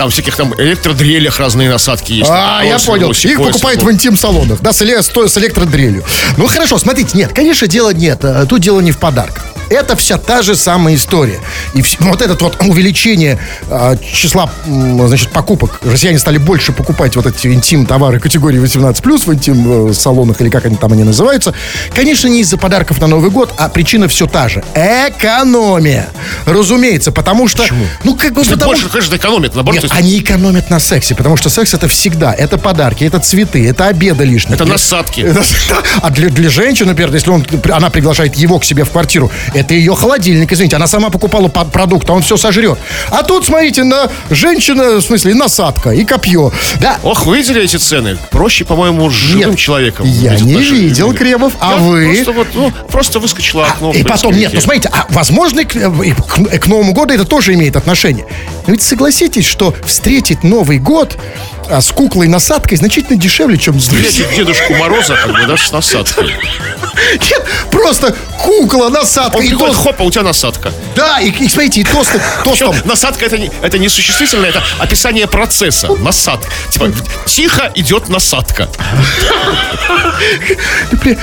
[0.00, 2.30] там всяких там электродрелях разные насадки есть.
[2.30, 3.10] А, я понял.
[3.10, 6.02] Их покупают в интим-салонах, да, с, электродрелью.
[6.38, 8.24] Ну, хорошо, смотрите, нет, конечно, дело нет.
[8.24, 9.44] э, Тут дело не в подарках.
[9.68, 11.38] Это вся та же самая история.
[11.74, 13.38] И вот это вот увеличение
[13.68, 15.78] а, числа, значит, покупок.
[15.84, 20.92] Россияне стали больше покупать вот эти интим-товары категории 18+, в интим-салонах, или как они там
[20.92, 21.54] они называются.
[21.94, 24.64] Конечно, не из-за подарков на Новый год, а причина все та же.
[24.74, 26.08] Экономия.
[26.46, 27.64] Разумеется, потому что...
[28.02, 29.89] Ну, как бы Если потому больше, конечно, экономит, наоборот.
[29.92, 33.86] Есть они экономят на сексе, потому что секс это всегда, это подарки, это цветы, это
[33.86, 34.54] обеды лишние.
[34.54, 35.26] Это насадки.
[36.02, 39.74] А для, для женщины, например, если он, она приглашает его к себе в квартиру, это
[39.74, 42.78] ее холодильник, извините, она сама покупала по- продукт, а он все сожрет.
[43.10, 46.52] А тут, смотрите, на женщина, в смысле, насадка и копье.
[46.80, 48.16] Да, Ох, вы видели эти цены?
[48.30, 50.06] Проще, по-моему, живым Нет, человеком.
[50.06, 51.12] я не видел.
[51.14, 52.14] Кремов, а Я вы?
[52.14, 53.92] Просто вот, ну, просто выскочила окно.
[53.92, 57.54] в и потом, нет, ну смотрите, а возможно, к, к- к Новому году это тоже
[57.54, 58.24] имеет отношение.
[58.66, 61.16] Но ведь согласитесь, что встретить Новый год
[61.70, 64.34] а, с куклой-насадкой значительно дешевле, чем с друзьями.
[64.36, 66.34] Дедушку Мороза, как бы, да, с насадкой.
[67.12, 69.36] Нет, просто кукла, насадка.
[69.36, 69.84] Он и приходит, тост.
[69.86, 70.72] хоп, а у тебя насадка.
[70.94, 72.72] Да, и, и смотрите, и тосты, тостом.
[72.72, 75.88] Причем насадка это не, это не существительное, это описание процесса.
[75.98, 76.50] Насадка.
[76.70, 76.90] Типа,
[77.26, 78.68] тихо идет насадка.
[81.04, 81.16] И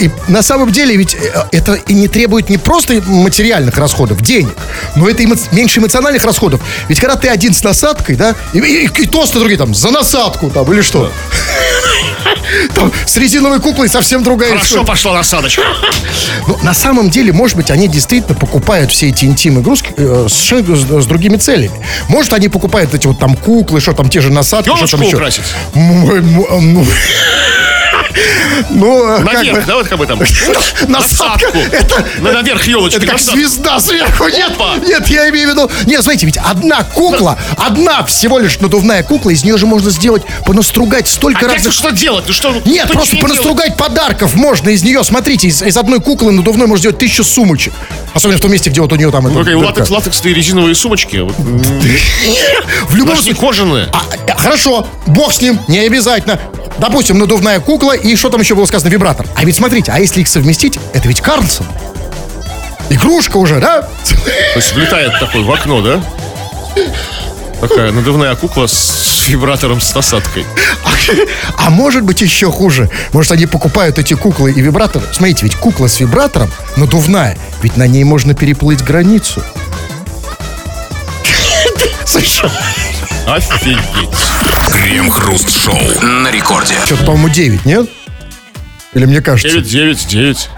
[0.00, 4.54] и на самом деле ведь э, это и не требует не просто материальных расходов, денег,
[4.96, 6.60] но это эмо- меньше эмоциональных расходов.
[6.88, 10.50] Ведь когда ты один с насадкой, да, и, и- и тосты другие там за насадку
[10.50, 11.10] там или что.
[12.74, 14.86] Там с резиновой куклой совсем другая Хорошо история.
[14.86, 15.62] пошла насадочка.
[16.46, 21.04] Ну, на самом деле, может быть, они действительно покупают все эти интим-игрушки э, совершенно с,
[21.04, 21.74] с другими целями.
[22.08, 25.16] Может, они покупают эти вот там куклы, что там те же насадки, что там еще.
[25.16, 25.44] украсить.
[28.70, 29.64] Ну, как Наверх, бы...
[29.66, 30.18] да, вот как бы там.
[30.88, 30.88] Насадка.
[30.88, 31.58] Насадку.
[31.72, 32.96] Это, На- Наверх елочки.
[32.96, 33.38] это как насадку.
[33.38, 34.28] звезда сверху.
[34.28, 34.76] Нет, Опа.
[34.76, 35.70] нет, я имею в виду...
[35.86, 40.22] Нет, смотрите, ведь одна кукла, одна всего лишь надувная кукла, из нее же можно сделать,
[40.46, 41.74] понастругать столько Опять разных...
[41.74, 42.24] что делать?
[42.26, 42.54] Ну что?
[42.64, 43.22] Нет, просто делать?
[43.22, 45.02] понастругать подарков можно из нее.
[45.04, 47.72] Смотрите, из, из одной куклы надувной можно сделать тысячу сумочек.
[48.14, 49.24] Особенно в том месте, где вот у нее там...
[49.24, 49.66] Ну, какие дырка.
[49.66, 51.16] латекс, латексные резиновые сумочки.
[51.16, 51.32] М,
[52.88, 53.34] В любом случае...
[53.34, 53.88] кожаные.
[53.92, 56.38] А, э, хорошо, бог с ним, не обязательно.
[56.78, 59.26] Допустим, надувная кукла и что там еще было сказано, вибратор.
[59.36, 61.66] А ведь смотрите, а если их совместить, это ведь Карлсон.
[62.90, 63.82] Игрушка уже, да?
[63.82, 66.02] То есть влетает такой в окно, да?
[67.60, 70.44] Такая надувная кукла с вибратором с насадкой.
[71.56, 72.90] А может быть еще хуже.
[73.12, 75.06] Может, они покупают эти куклы и вибраторы.
[75.12, 77.38] Смотрите, ведь кукла с вибратором надувная.
[77.62, 79.42] Ведь на ней можно переплыть границу.
[82.04, 82.50] Слышал?
[83.26, 83.78] Офигеть.
[84.70, 86.74] Крем-хруст-шоу на рекорде.
[86.84, 87.88] Что-то, по-моему, 9, нет?
[88.92, 89.60] Или мне кажется?
[89.60, 90.50] 9, 9, 9.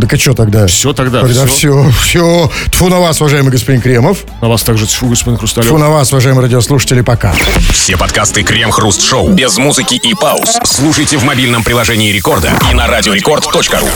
[0.00, 0.66] Так а что тогда?
[0.66, 1.82] Все тогда, Тогда все.
[1.82, 2.52] все, все.
[2.72, 4.18] Тфу на вас, уважаемый господин Кремов.
[4.40, 5.68] На вас также тьфу, господин Хрусталев.
[5.68, 7.34] Тфу на вас, уважаемые радиослушатели, пока.
[7.72, 10.58] Все подкасты Крем-хруст-шоу без музыки и пауз.
[10.64, 13.88] Слушайте в мобильном приложении рекорда и на радиорекорд.ру.